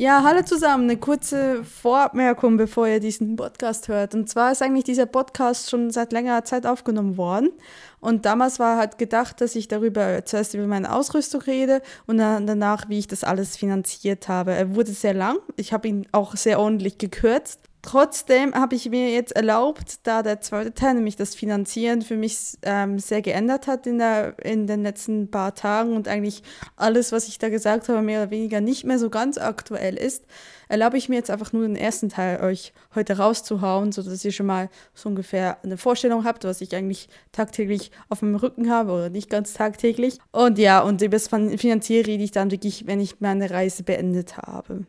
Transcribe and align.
Ja, 0.00 0.22
hallo 0.22 0.42
zusammen. 0.42 0.84
Eine 0.84 0.96
kurze 0.96 1.64
Vorabmerkung, 1.64 2.56
bevor 2.56 2.86
ihr 2.86 3.00
diesen 3.00 3.34
Podcast 3.34 3.88
hört. 3.88 4.14
Und 4.14 4.28
zwar 4.28 4.52
ist 4.52 4.62
eigentlich 4.62 4.84
dieser 4.84 5.06
Podcast 5.06 5.70
schon 5.70 5.90
seit 5.90 6.12
längerer 6.12 6.44
Zeit 6.44 6.66
aufgenommen 6.66 7.16
worden. 7.16 7.50
Und 7.98 8.24
damals 8.24 8.60
war 8.60 8.76
halt 8.76 8.98
gedacht, 8.98 9.40
dass 9.40 9.56
ich 9.56 9.66
darüber 9.66 10.24
zuerst 10.24 10.54
über 10.54 10.68
meine 10.68 10.94
Ausrüstung 10.94 11.42
rede 11.42 11.82
und 12.06 12.18
dann 12.18 12.46
danach, 12.46 12.88
wie 12.88 13.00
ich 13.00 13.08
das 13.08 13.24
alles 13.24 13.56
finanziert 13.56 14.28
habe. 14.28 14.52
Er 14.52 14.76
wurde 14.76 14.92
sehr 14.92 15.14
lang. 15.14 15.38
Ich 15.56 15.72
habe 15.72 15.88
ihn 15.88 16.06
auch 16.12 16.36
sehr 16.36 16.60
ordentlich 16.60 16.98
gekürzt. 16.98 17.67
Trotzdem 17.88 18.52
habe 18.52 18.74
ich 18.74 18.90
mir 18.90 19.10
jetzt 19.12 19.34
erlaubt, 19.34 20.06
da 20.06 20.22
der 20.22 20.42
zweite 20.42 20.74
Teil, 20.74 20.92
nämlich 20.92 21.16
das 21.16 21.34
Finanzieren, 21.34 22.02
für 22.02 22.16
mich 22.16 22.58
ähm, 22.60 22.98
sehr 22.98 23.22
geändert 23.22 23.66
hat 23.66 23.86
in, 23.86 23.96
der, 23.96 24.34
in 24.44 24.66
den 24.66 24.82
letzten 24.82 25.30
paar 25.30 25.54
Tagen 25.54 25.96
und 25.96 26.06
eigentlich 26.06 26.42
alles, 26.76 27.12
was 27.12 27.28
ich 27.28 27.38
da 27.38 27.48
gesagt 27.48 27.88
habe, 27.88 28.02
mehr 28.02 28.20
oder 28.20 28.30
weniger 28.30 28.60
nicht 28.60 28.84
mehr 28.84 28.98
so 28.98 29.08
ganz 29.08 29.38
aktuell 29.38 29.96
ist, 29.96 30.26
erlaube 30.68 30.98
ich 30.98 31.08
mir 31.08 31.14
jetzt 31.14 31.30
einfach 31.30 31.54
nur 31.54 31.62
den 31.62 31.76
ersten 31.76 32.10
Teil 32.10 32.42
euch 32.42 32.74
heute 32.94 33.16
rauszuhauen, 33.16 33.90
sodass 33.90 34.22
ihr 34.22 34.32
schon 34.32 34.44
mal 34.44 34.68
so 34.92 35.08
ungefähr 35.08 35.56
eine 35.64 35.78
Vorstellung 35.78 36.24
habt, 36.24 36.44
was 36.44 36.60
ich 36.60 36.76
eigentlich 36.76 37.08
tagtäglich 37.32 37.90
auf 38.10 38.18
dem 38.18 38.34
Rücken 38.34 38.68
habe 38.70 38.92
oder 38.92 39.08
nicht 39.08 39.30
ganz 39.30 39.54
tagtäglich. 39.54 40.18
Und 40.30 40.58
ja, 40.58 40.80
und 40.80 41.00
über 41.00 41.16
das 41.16 41.28
Finanzieren 41.28 42.04
rede 42.04 42.22
ich 42.22 42.32
dann 42.32 42.50
wirklich, 42.50 42.86
wenn 42.86 43.00
ich 43.00 43.22
meine 43.22 43.50
Reise 43.50 43.82
beendet 43.82 44.36
habe. 44.36 44.84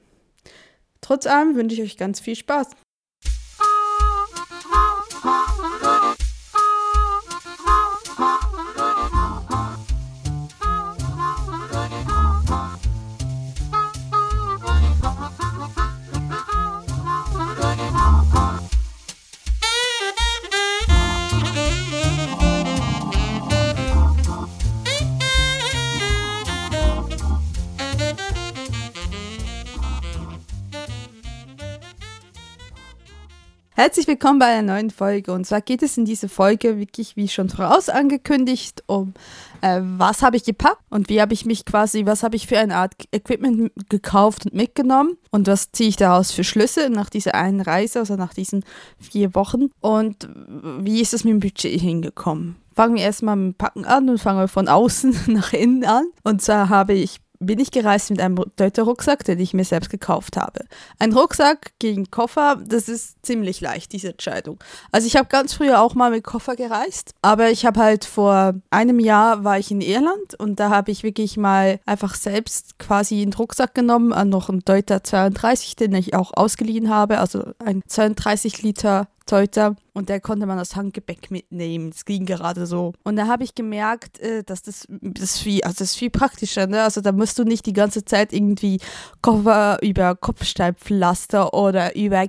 Trotz 0.99 1.27
allem 1.27 1.55
wünsche 1.55 1.77
ich 1.77 1.81
euch 1.81 1.95
ganz 1.95 2.19
viel 2.19 2.35
Spaß. 2.35 2.71
Herzlich 33.79 34.07
willkommen 34.07 34.39
bei 34.39 34.47
einer 34.47 34.73
neuen 34.73 34.89
Folge. 34.89 35.31
Und 35.31 35.45
zwar 35.45 35.61
geht 35.61 35.81
es 35.83 35.97
in 35.97 36.03
dieser 36.03 36.27
Folge 36.27 36.77
wirklich, 36.77 37.15
wie 37.15 37.29
schon 37.29 37.47
voraus 37.47 37.87
angekündigt, 37.87 38.83
um 38.87 39.13
äh, 39.61 39.79
was 39.81 40.21
habe 40.21 40.35
ich 40.35 40.43
gepackt 40.43 40.81
und 40.89 41.07
wie 41.07 41.21
habe 41.21 41.33
ich 41.33 41.45
mich 41.45 41.63
quasi, 41.63 42.05
was 42.05 42.21
habe 42.21 42.35
ich 42.35 42.45
für 42.45 42.59
eine 42.59 42.75
Art 42.75 42.93
Equipment 43.13 43.71
gekauft 43.87 44.47
und 44.47 44.53
mitgenommen 44.53 45.15
und 45.31 45.47
was 45.47 45.71
ziehe 45.71 45.87
ich 45.87 45.95
daraus 45.95 46.33
für 46.33 46.43
Schlüsse 46.43 46.89
nach 46.89 47.09
dieser 47.09 47.35
einen 47.35 47.61
Reise, 47.61 47.99
also 47.99 48.17
nach 48.17 48.33
diesen 48.33 48.65
vier 48.97 49.33
Wochen 49.33 49.67
und 49.79 50.27
wie 50.81 50.99
ist 50.99 51.13
es 51.13 51.23
mit 51.23 51.31
dem 51.31 51.39
Budget 51.39 51.79
hingekommen. 51.79 52.57
Fangen 52.75 52.95
wir 52.95 53.03
erstmal 53.03 53.37
mit 53.37 53.53
dem 53.53 53.57
Packen 53.57 53.85
an 53.85 54.09
und 54.09 54.17
fangen 54.17 54.39
wir 54.39 54.49
von 54.49 54.67
außen 54.67 55.15
nach 55.27 55.53
innen 55.53 55.85
an. 55.85 56.03
Und 56.23 56.41
zwar 56.41 56.67
habe 56.67 56.95
ich 56.95 57.21
bin 57.39 57.59
ich 57.59 57.71
gereist 57.71 58.09
mit 58.09 58.19
einem 58.19 58.35
Deuter-Rucksack, 58.57 59.23
den 59.23 59.39
ich 59.39 59.53
mir 59.53 59.63
selbst 59.63 59.89
gekauft 59.89 60.37
habe. 60.37 60.65
Ein 60.99 61.13
Rucksack 61.13 61.71
gegen 61.79 62.11
Koffer, 62.11 62.61
das 62.63 62.89
ist 62.89 63.18
ziemlich 63.29 63.61
leicht, 63.61 63.93
diese 63.93 64.09
Entscheidung. 64.09 64.57
Also 64.91 65.05
ich 65.05 65.15
habe 65.15 65.27
ganz 65.27 65.53
früher 65.53 65.83
auch 65.83 65.93
mal 65.93 66.09
mit 66.09 66.23
Koffer 66.23 66.55
gereist, 66.55 67.13
aber 67.21 67.51
ich 67.51 67.63
habe 67.63 67.79
halt 67.79 68.03
vor 68.03 68.55
einem 68.71 68.99
Jahr 68.99 69.43
war 69.43 69.59
ich 69.59 69.69
in 69.69 69.81
Irland 69.81 70.33
und 70.39 70.59
da 70.59 70.71
habe 70.71 70.89
ich 70.89 71.03
wirklich 71.03 71.37
mal 71.37 71.79
einfach 71.85 72.15
selbst 72.15 72.79
quasi 72.79 73.21
einen 73.21 73.33
Rucksack 73.33 73.75
genommen, 73.75 74.09
noch 74.29 74.49
einen 74.49 74.61
Deuter 74.61 75.03
32, 75.03 75.75
den 75.75 75.93
ich 75.93 76.15
auch 76.15 76.31
ausgeliehen 76.33 76.89
habe, 76.89 77.19
also 77.19 77.43
ein 77.63 77.83
32 77.85 78.63
Liter 78.63 79.07
Teuter 79.29 79.75
und 79.93 80.09
der 80.09 80.19
konnte 80.19 80.47
man 80.47 80.57
als 80.57 80.75
Handgepäck 80.75 81.29
mitnehmen. 81.29 81.91
Das 81.91 82.05
ging 82.05 82.25
gerade 82.25 82.65
so. 82.65 82.93
Und 83.03 83.15
da 83.15 83.27
habe 83.27 83.43
ich 83.43 83.53
gemerkt, 83.53 84.17
äh, 84.19 84.43
dass 84.43 84.63
das, 84.63 84.87
das, 84.89 85.23
ist 85.23 85.39
viel, 85.39 85.61
also 85.63 85.79
das 85.79 85.91
ist 85.91 85.97
viel 85.97 86.09
praktischer. 86.09 86.65
Ne? 86.65 86.81
Also 86.81 87.01
da 87.01 87.11
musst 87.11 87.37
du 87.37 87.43
nicht 87.43 87.65
die 87.67 87.73
ganze 87.73 88.03
Zeit 88.03 88.33
irgendwie 88.33 88.79
Koffer 89.21 89.77
über 89.83 90.15
Kopfsteinpflaster 90.15 91.53
oder 91.53 91.95
über 91.95 92.27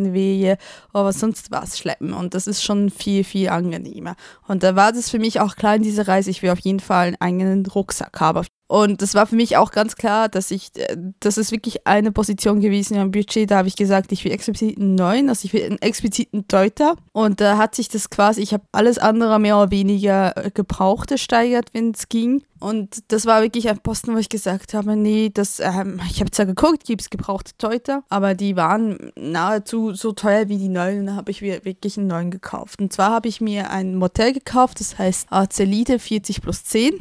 Kieselsteinwege 0.00 0.56
oder 0.92 1.12
sonst 1.12 1.50
was 1.50 1.78
schleppen. 1.78 2.12
Und 2.12 2.34
das 2.34 2.46
ist 2.46 2.62
schon 2.62 2.90
viel, 2.90 3.24
viel 3.24 3.48
angenehmer. 3.48 4.16
Und 4.46 4.62
da 4.62 4.76
war 4.76 4.92
das 4.92 5.10
für 5.10 5.18
mich 5.18 5.40
auch 5.40 5.56
klar 5.56 5.76
in 5.76 5.82
dieser 5.82 6.08
Reise, 6.08 6.30
ich 6.30 6.42
will 6.42 6.50
auf 6.50 6.60
jeden 6.60 6.80
Fall 6.80 7.08
einen 7.08 7.20
eigenen 7.20 7.66
Rucksack 7.66 8.20
haben. 8.20 8.46
Und 8.70 9.02
das 9.02 9.16
war 9.16 9.26
für 9.26 9.34
mich 9.34 9.56
auch 9.56 9.72
ganz 9.72 9.96
klar, 9.96 10.28
dass 10.28 10.52
ich, 10.52 10.70
äh, 10.76 10.96
das 11.18 11.38
ist 11.38 11.50
wirklich 11.50 11.88
eine 11.88 12.12
Position 12.12 12.60
gewesen 12.60 12.94
im 12.94 13.10
Budget, 13.10 13.50
da 13.50 13.56
habe 13.56 13.66
ich 13.66 13.74
gesagt, 13.74 14.12
ich 14.12 14.24
will 14.24 14.30
explizit 14.30 14.78
einen 14.78 14.94
neuen, 14.94 15.28
also 15.28 15.44
ich 15.44 15.52
will 15.52 15.64
einen 15.64 15.82
expliziten 15.82 16.46
Deuter. 16.46 16.94
Und 17.10 17.40
da 17.40 17.58
hat 17.58 17.74
sich 17.74 17.88
das 17.88 18.10
quasi, 18.10 18.42
ich 18.42 18.52
habe 18.52 18.62
alles 18.70 18.98
andere 18.98 19.40
mehr 19.40 19.56
oder 19.56 19.72
weniger 19.72 20.36
äh, 20.36 20.52
gebraucht 20.52 21.08
gesteigert, 21.08 21.70
wenn 21.72 21.90
es 21.90 22.08
ging. 22.08 22.44
Und 22.60 23.00
das 23.08 23.26
war 23.26 23.42
wirklich 23.42 23.68
ein 23.68 23.80
Posten, 23.80 24.14
wo 24.14 24.18
ich 24.18 24.28
gesagt 24.28 24.72
habe, 24.72 24.94
nee, 24.94 25.32
das, 25.34 25.58
ähm, 25.58 26.00
ich 26.08 26.20
habe 26.20 26.30
zwar 26.30 26.46
geguckt, 26.46 26.84
gibt 26.84 27.00
es 27.00 27.10
gebrauchte 27.10 27.50
Deuter, 27.58 28.04
aber 28.08 28.36
die 28.36 28.54
waren 28.54 29.10
nahezu 29.16 29.94
so 29.94 30.12
teuer 30.12 30.48
wie 30.48 30.58
die 30.58 30.68
neuen. 30.68 31.00
Und 31.00 31.06
da 31.06 31.16
habe 31.16 31.32
ich 31.32 31.42
mir 31.42 31.64
wirklich 31.64 31.98
einen 31.98 32.06
neuen 32.06 32.30
gekauft. 32.30 32.80
Und 32.80 32.92
zwar 32.92 33.10
habe 33.10 33.26
ich 33.26 33.40
mir 33.40 33.70
ein 33.70 33.96
Modell 33.96 34.32
gekauft, 34.32 34.78
das 34.78 34.96
heißt 34.96 35.26
Azelite 35.32 35.98
40 35.98 36.40
plus 36.40 36.62
10 36.62 36.94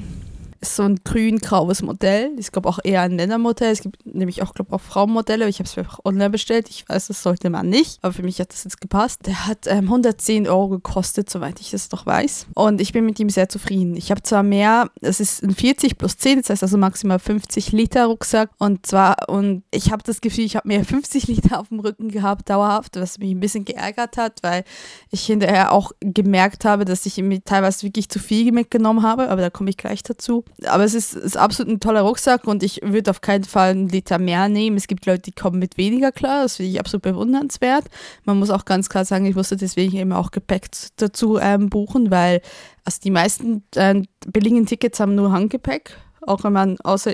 ist 0.62 0.75
so 0.75 0.84
ein 0.84 1.00
grün-graues 1.03 1.81
Modell. 1.81 2.31
Ich 2.38 2.52
glaube 2.52 2.68
auch 2.68 2.80
eher 2.84 3.02
ein 3.02 3.16
Männermodell. 3.16 3.72
Es 3.72 3.81
gibt 3.81 4.06
nämlich 4.06 4.42
auch, 4.42 4.53
glaube 4.53 4.70
ich, 4.70 4.75
auch 4.75 4.81
Frauenmodelle. 4.81 5.47
Ich 5.47 5.59
habe 5.59 5.70
es 5.70 5.78
auch 5.78 6.00
online 6.03 6.30
bestellt. 6.30 6.70
Ich 6.70 6.88
weiß, 6.88 7.08
das 7.08 7.24
sollte 7.24 7.50
man 7.50 7.70
nicht. 7.70 8.00
Aber 8.02 8.14
für 8.14 8.24
mich 8.24 8.40
hat 8.40 8.52
das 8.52 8.66
jetzt 8.66 8.81
gepasst. 8.81 9.25
Der 9.25 9.47
hat 9.47 9.68
ähm, 9.68 9.86
110 9.86 10.47
Euro 10.47 10.70
gekostet, 10.70 11.30
soweit 11.30 11.59
ich 11.62 11.72
das 11.72 11.88
doch 11.88 12.06
weiß. 12.06 12.47
Und 12.56 12.81
ich 12.81 12.92
bin 12.92 13.06
mit 13.06 13.20
ihm 13.20 13.30
sehr 13.30 13.47
zufrieden. 13.47 13.96
Ich 13.96 14.12
habe 14.12 14.22
zwar 14.22 14.44
mehr, 14.44 14.90
es 15.02 15.20
ist 15.20 15.44
ein 15.44 15.56
40 15.56 15.97
plus 15.97 16.18
10, 16.18 16.40
das 16.40 16.50
heißt 16.50 16.64
also 16.64 16.78
maximal 16.78 17.20
50 17.20 17.72
Liter 17.72 18.08
Rucksack. 18.08 18.50
Und 18.58 18.86
zwar, 18.86 19.30
und 19.30 19.64
ich 19.72 19.91
habe 19.91 20.03
das 20.03 20.20
Gefühl, 20.20 20.46
ich 20.46 20.58
habe 20.58 20.68
mehr 20.68 20.84
50 20.90 21.28
Liter 21.28 21.59
auf 21.59 21.70
dem 21.70 21.80
Rücken 21.80 22.09
gehabt, 22.09 22.50
dauerhaft, 22.50 22.97
was 22.97 23.18
mich 23.18 23.31
ein 23.31 23.40
bisschen 23.40 23.64
geärgert 23.64 24.18
hat, 24.18 24.40
weil 24.44 24.66
ich 25.09 25.26
hinterher 25.26 25.72
auch 25.72 25.91
gemerkt 26.02 26.66
habe, 26.66 26.84
dass 26.84 27.06
ich 27.06 27.18
mir 27.18 27.41
teilweise 27.44 27.84
wirklich 27.84 28.09
zu 28.09 28.20
viel 28.20 28.52
mitgenommen 28.52 29.03
habe. 29.03 29.30
Aber 29.30 29.41
da 29.41 29.50
komme 29.50 29.70
ich 29.70 29.78
gleich 29.78 30.03
dazu 30.03 30.44
aber 30.65 30.83
es 30.83 30.93
ist, 30.93 31.13
ist 31.13 31.37
absolut 31.37 31.71
ein 31.71 31.79
toller 31.79 32.01
Rucksack 32.01 32.45
und 32.45 32.63
ich 32.63 32.81
würde 32.83 33.11
auf 33.11 33.21
keinen 33.21 33.43
Fall 33.43 33.71
einen 33.71 33.89
Liter 33.89 34.19
mehr 34.19 34.49
nehmen. 34.49 34.77
Es 34.77 34.87
gibt 34.87 35.05
Leute, 35.05 35.23
die 35.23 35.31
kommen 35.31 35.59
mit 35.59 35.77
weniger 35.77 36.11
klar. 36.11 36.43
Das 36.43 36.57
finde 36.57 36.71
ich 36.71 36.79
absolut 36.79 37.03
bewundernswert. 37.03 37.85
Man 38.25 38.39
muss 38.39 38.49
auch 38.49 38.65
ganz 38.65 38.89
klar 38.89 39.05
sagen, 39.05 39.25
ich 39.25 39.35
musste 39.35 39.55
deswegen 39.55 39.95
eben 39.95 40.11
auch 40.11 40.31
Gepäck 40.31 40.69
dazu 40.97 41.37
ähm, 41.39 41.69
buchen, 41.69 42.11
weil 42.11 42.41
also 42.83 42.99
die 43.03 43.11
meisten 43.11 43.63
äh, 43.75 44.01
billigen 44.27 44.65
Tickets 44.65 44.99
haben 44.99 45.15
nur 45.15 45.31
Handgepäck. 45.31 45.97
Auch 46.21 46.43
wenn 46.43 46.53
man 46.53 46.77
außer, 46.81 47.13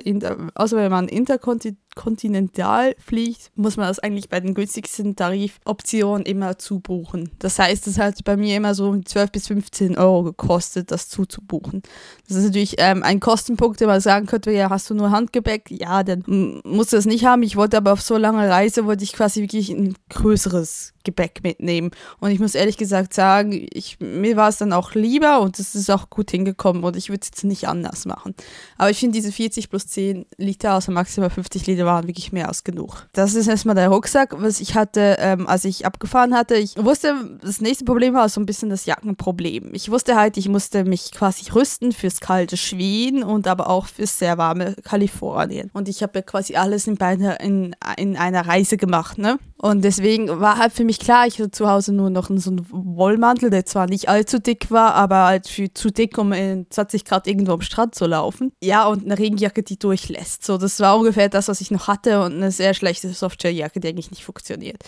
außer 0.56 0.78
wenn 0.78 0.92
man 0.92 1.08
interkontinental 1.08 1.85
Kontinental 1.96 2.96
fliegt, 3.00 3.52
muss 3.56 3.78
man 3.78 3.88
das 3.88 4.00
eigentlich 4.00 4.30
bei 4.30 4.40
den 4.40 4.54
günstigsten 4.54 5.16
Tarifoptionen 5.16 6.26
immer 6.26 6.58
zubuchen. 6.58 7.32
Das 7.40 7.58
heißt, 7.58 7.88
es 7.88 7.98
hat 7.98 8.24
bei 8.26 8.38
mir 8.38 8.58
immer 8.58 8.76
so 8.76 9.00
12 9.00 9.32
bis 9.32 9.48
15 9.48 9.98
Euro 9.98 10.24
gekostet, 10.24 10.92
das 10.92 11.10
zuzubuchen. 11.10 11.82
Das 12.28 12.38
ist 12.38 12.46
natürlich 12.46 12.76
ähm, 12.80 13.02
ein 13.02 13.20
Kostenpunkt, 13.20 13.80
den 13.80 13.88
man 13.88 14.02
sagen 14.02 14.26
könnte, 14.26 14.52
ja, 14.52 14.70
hast 14.70 14.90
du 14.90 14.94
nur 14.94 15.12
Handgepäck? 15.12 15.72
Ja, 15.72 16.04
dann 16.04 16.62
musst 16.66 16.92
du 16.92 16.98
das 16.98 17.06
nicht 17.06 17.26
haben. 17.26 17.44
Ich 17.44 17.56
wollte 17.56 17.78
aber 17.78 17.94
auf 17.94 18.02
so 18.02 18.18
lange 18.18 18.50
Reise, 18.50 18.86
wollte 18.86 19.04
ich 19.04 19.14
quasi 19.14 19.42
wirklich 19.42 19.70
ein 19.70 19.96
größeres 20.10 20.96
Gepäck 21.06 21.42
mitnehmen. 21.44 21.92
Und 22.20 22.32
ich 22.32 22.40
muss 22.40 22.56
ehrlich 22.56 22.76
gesagt 22.76 23.14
sagen, 23.14 23.66
ich, 23.72 24.00
mir 24.02 24.36
war 24.36 24.50
es 24.50 24.58
dann 24.58 24.74
auch 24.74 24.94
lieber 24.94 25.40
und 25.40 25.58
es 25.60 25.76
ist 25.76 25.90
auch 25.90 26.10
gut 26.10 26.32
hingekommen 26.32 26.84
und 26.84 26.98
ich 26.98 27.10
würde 27.10 27.22
es 27.22 27.30
jetzt 27.30 27.46
nicht 27.46 27.70
anders 27.70 28.06
machen. 28.06 28.36
Aber 28.78 28.90
ich 28.90 28.98
finde 28.98 29.14
diese 29.14 29.32
40 29.32 29.70
plus 29.70 29.88
10 29.88 30.26
Liter, 30.38 30.74
also 30.74 30.92
maximal 30.92 31.30
50 31.30 31.66
Liter, 31.68 31.85
waren 31.86 32.08
wirklich 32.08 32.32
mehr 32.32 32.48
als 32.48 32.64
genug. 32.64 33.08
Das 33.14 33.36
ist 33.36 33.48
erstmal 33.48 33.76
der 33.76 33.90
Rucksack, 33.90 34.36
was 34.42 34.60
ich 34.60 34.76
hatte, 34.76 35.18
ähm, 35.20 35.48
als 35.48 35.66
ich 35.66 35.86
abgefahren 35.86 36.34
hatte. 36.34 36.56
Ich 36.56 36.76
wusste, 36.78 37.38
das 37.42 37.62
nächste 37.62 37.86
Problem 37.86 38.14
war 38.14 38.28
so 38.30 38.42
ein 38.42 38.46
bisschen 38.46 38.70
das 38.70 38.86
Jackenproblem. 38.86 39.74
Ich 39.74 39.92
wusste 39.92 40.16
halt, 40.16 40.38
ich 40.38 40.50
musste 40.50 40.84
mich 40.84 41.12
quasi 41.12 41.50
rüsten 41.52 41.92
fürs 41.92 42.20
kalte 42.20 42.58
Schweden 42.58 43.24
und 43.24 43.48
aber 43.48 43.70
auch 43.70 43.88
fürs 43.88 44.20
sehr 44.20 44.38
warme 44.38 44.76
Kalifornien. 44.84 45.70
Und 45.74 45.90
ich 45.90 46.04
habe 46.04 46.20
ja 46.20 46.22
quasi 46.22 46.56
alles 46.56 46.88
in, 46.88 46.96
beide, 46.96 47.38
in, 47.42 47.76
in 47.98 48.18
einer 48.18 48.46
Reise 48.48 48.78
gemacht, 48.78 49.18
ne? 49.18 49.40
Und 49.58 49.84
deswegen 49.84 50.28
war 50.42 50.58
halt 50.58 50.74
für 50.74 50.84
mich 50.84 51.00
klar, 51.00 51.26
ich 51.28 51.40
hatte 51.40 51.50
zu 51.50 51.70
Hause 51.70 51.94
nur 51.94 52.10
noch 52.10 52.30
so 52.36 52.52
einen 52.52 52.68
Wollmantel, 52.70 53.50
der 53.50 53.66
zwar 53.66 53.88
nicht 53.88 54.10
allzu 54.10 54.40
dick 54.40 54.70
war, 54.70 54.94
aber 54.96 55.26
halt 55.26 55.48
für, 55.48 55.74
zu 55.74 55.92
dick, 55.92 56.18
um 56.18 56.34
in 56.34 56.68
20 56.70 57.06
Grad 57.06 57.26
irgendwo 57.26 57.54
am 57.54 57.62
Strand 57.62 57.96
zu 57.96 58.06
laufen. 58.06 58.52
Ja, 58.62 58.86
und 58.86 59.06
eine 59.06 59.18
Regenjacke, 59.18 59.64
die 59.64 59.80
durchlässt. 59.80 60.46
So, 60.46 60.58
das 60.58 60.80
war 60.82 60.98
ungefähr 60.98 61.30
das, 61.30 61.48
was 61.48 61.62
ich 61.62 61.72
noch 61.76 61.88
hatte 61.88 62.22
und 62.22 62.34
eine 62.34 62.52
sehr 62.52 62.74
schlechte 62.74 63.10
Softwarejacke, 63.10 63.80
die 63.80 63.90
eigentlich 63.90 64.12
nicht 64.12 64.24
funktioniert. 64.24 64.84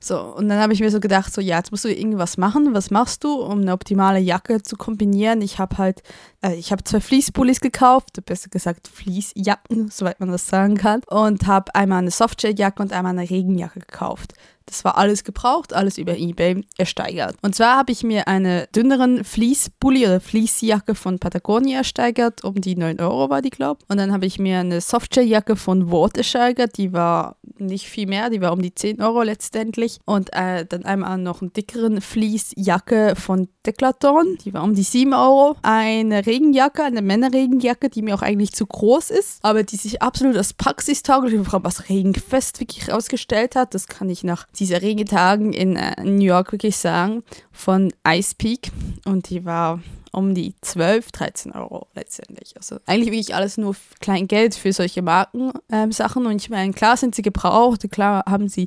So, 0.00 0.20
und 0.20 0.48
dann 0.48 0.60
habe 0.60 0.72
ich 0.72 0.80
mir 0.80 0.90
so 0.90 1.00
gedacht, 1.00 1.32
so, 1.32 1.40
ja, 1.40 1.56
jetzt 1.56 1.70
musst 1.70 1.84
du 1.84 1.92
irgendwas 1.92 2.36
machen. 2.36 2.74
Was 2.74 2.90
machst 2.90 3.24
du, 3.24 3.40
um 3.40 3.62
eine 3.62 3.72
optimale 3.72 4.18
Jacke 4.18 4.62
zu 4.62 4.76
kombinieren? 4.76 5.40
Ich 5.40 5.58
habe 5.58 5.78
halt, 5.78 6.02
äh, 6.42 6.54
ich 6.54 6.70
habe 6.70 6.84
zwei 6.84 7.00
Fleece-Pullis 7.00 7.60
gekauft, 7.60 8.24
besser 8.26 8.48
gesagt 8.50 8.88
Fleece-Jacken, 8.88 9.88
soweit 9.90 10.20
man 10.20 10.30
das 10.30 10.48
sagen 10.48 10.76
kann, 10.76 11.00
und 11.08 11.46
habe 11.46 11.74
einmal 11.74 11.98
eine 11.98 12.10
Softshell-Jacke 12.10 12.82
und 12.82 12.92
einmal 12.92 13.18
eine 13.18 13.28
Regenjacke 13.28 13.80
gekauft. 13.80 14.34
Das 14.66 14.84
war 14.84 14.98
alles 14.98 15.24
gebraucht, 15.24 15.72
alles 15.72 15.96
über 15.96 16.16
Ebay 16.16 16.64
ersteigert. 16.76 17.36
Und 17.42 17.54
zwar 17.54 17.76
habe 17.76 17.92
ich 17.92 18.02
mir 18.02 18.26
eine 18.26 18.66
dünneren 18.74 19.24
Fleece-Bully 19.24 20.04
oder 20.06 20.20
Fleece-Jacke 20.20 20.94
von 20.94 21.18
Patagonia 21.18 21.78
ersteigert, 21.78 22.42
um 22.44 22.60
die 22.60 22.76
9 22.76 23.00
Euro 23.00 23.30
war 23.30 23.42
die, 23.42 23.50
glaube 23.50 23.80
ich. 23.82 23.90
Und 23.90 23.98
dann 23.98 24.12
habe 24.12 24.26
ich 24.26 24.38
mir 24.38 24.58
eine 24.58 24.80
Softshell-Jacke 24.80 25.56
von 25.56 25.90
Wort 25.90 26.18
ersteigert, 26.18 26.76
die 26.78 26.92
war 26.92 27.36
nicht 27.58 27.86
viel 27.86 28.06
mehr, 28.06 28.28
die 28.28 28.40
war 28.40 28.52
um 28.52 28.60
die 28.60 28.74
10 28.74 29.00
Euro 29.00 29.22
letztendlich. 29.22 29.98
Und 30.04 30.32
äh, 30.32 30.66
dann 30.66 30.84
einmal 30.84 31.16
noch 31.18 31.42
einen 31.42 31.52
dickeren 31.52 32.00
Fleece-Jacke 32.00 33.14
von 33.16 33.48
Declaton, 33.64 34.36
die 34.44 34.52
war 34.52 34.64
um 34.64 34.74
die 34.74 34.82
7 34.82 35.14
Euro. 35.14 35.56
Eine 35.62 36.26
Regenjacke, 36.26 36.82
eine 36.82 37.02
Männerregenjacke, 37.02 37.88
die 37.88 38.02
mir 38.02 38.14
auch 38.14 38.22
eigentlich 38.22 38.52
zu 38.52 38.66
groß 38.66 39.10
ist, 39.10 39.38
aber 39.42 39.62
die 39.62 39.76
sich 39.76 40.02
absolut 40.02 40.36
als 40.36 40.52
praxistauglich, 40.54 41.40
was 41.52 41.88
regenfest 41.88 42.60
wirklich 42.60 42.92
ausgestellt 42.92 43.56
hat. 43.56 43.74
Das 43.74 43.86
kann 43.86 44.10
ich 44.10 44.24
nach 44.24 44.46
diese 44.58 44.82
Regentagen 44.82 45.52
in 45.52 45.76
äh, 45.76 46.02
New 46.02 46.24
York 46.24 46.52
wirklich 46.52 46.76
sagen, 46.76 47.22
von 47.56 47.92
Ice 48.06 48.34
Peak. 48.36 48.70
Und 49.04 49.30
die 49.30 49.44
war 49.44 49.80
um 50.12 50.34
die 50.34 50.54
12, 50.62 51.12
13 51.12 51.52
Euro 51.52 51.88
letztendlich. 51.94 52.54
Also 52.56 52.78
eigentlich 52.86 53.10
wirklich 53.10 53.34
alles 53.34 53.58
nur 53.58 53.76
klein 54.00 54.28
Geld 54.28 54.54
für 54.54 54.72
solche 54.72 55.02
Markensachen. 55.02 56.22
Ähm, 56.22 56.30
und 56.30 56.40
ich 56.40 56.50
meine, 56.50 56.72
klar 56.72 56.96
sind 56.96 57.14
sie 57.14 57.22
gebraucht, 57.22 57.90
klar 57.90 58.24
haben 58.26 58.48
sie 58.48 58.66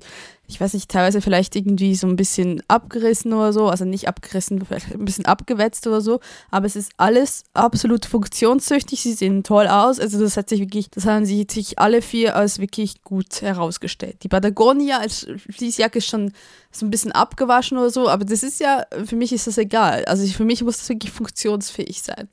ich 0.49 0.59
weiß 0.59 0.73
nicht, 0.73 0.89
teilweise 0.89 1.21
vielleicht 1.21 1.55
irgendwie 1.55 1.93
so 1.93 2.07
ein 2.07 2.15
bisschen 2.15 2.63
abgerissen 2.67 3.33
oder 3.33 3.53
so, 3.53 3.67
also 3.67 3.85
nicht 3.85 4.07
abgerissen, 4.07 4.65
vielleicht 4.65 4.91
ein 4.91 5.05
bisschen 5.05 5.25
abgewetzt 5.25 5.85
oder 5.85 6.01
so, 6.01 6.19
aber 6.49 6.65
es 6.65 6.75
ist 6.75 6.91
alles 6.97 7.43
absolut 7.53 8.05
funktionstüchtig, 8.05 9.01
sie 9.01 9.13
sehen 9.13 9.43
toll 9.43 9.67
aus, 9.67 9.99
also 9.99 10.19
das 10.19 10.35
hat 10.35 10.49
sich 10.49 10.59
wirklich, 10.59 10.89
das 10.89 11.05
haben 11.05 11.25
sie 11.25 11.45
sich 11.49 11.77
alle 11.77 12.01
vier 12.01 12.35
als 12.35 12.57
wirklich 12.59 13.03
gut 13.03 13.41
herausgestellt. 13.41 14.23
Die 14.23 14.27
Patagonia 14.27 14.97
als 14.97 15.27
Fließjacke 15.51 15.99
ist 15.99 16.07
schon 16.07 16.33
so 16.71 16.85
ein 16.85 16.89
bisschen 16.89 17.11
abgewaschen 17.11 17.77
oder 17.77 17.91
so, 17.91 18.09
aber 18.09 18.25
das 18.25 18.41
ist 18.41 18.59
ja, 18.59 18.78
für 19.05 19.15
mich 19.15 19.31
ist 19.33 19.47
das 19.47 19.57
egal, 19.57 20.05
also 20.05 20.25
für 20.27 20.45
mich 20.45 20.63
muss 20.63 20.77
das 20.77 20.89
wirklich 20.89 21.11
funktionsfähig 21.11 22.01
sein. 22.01 22.27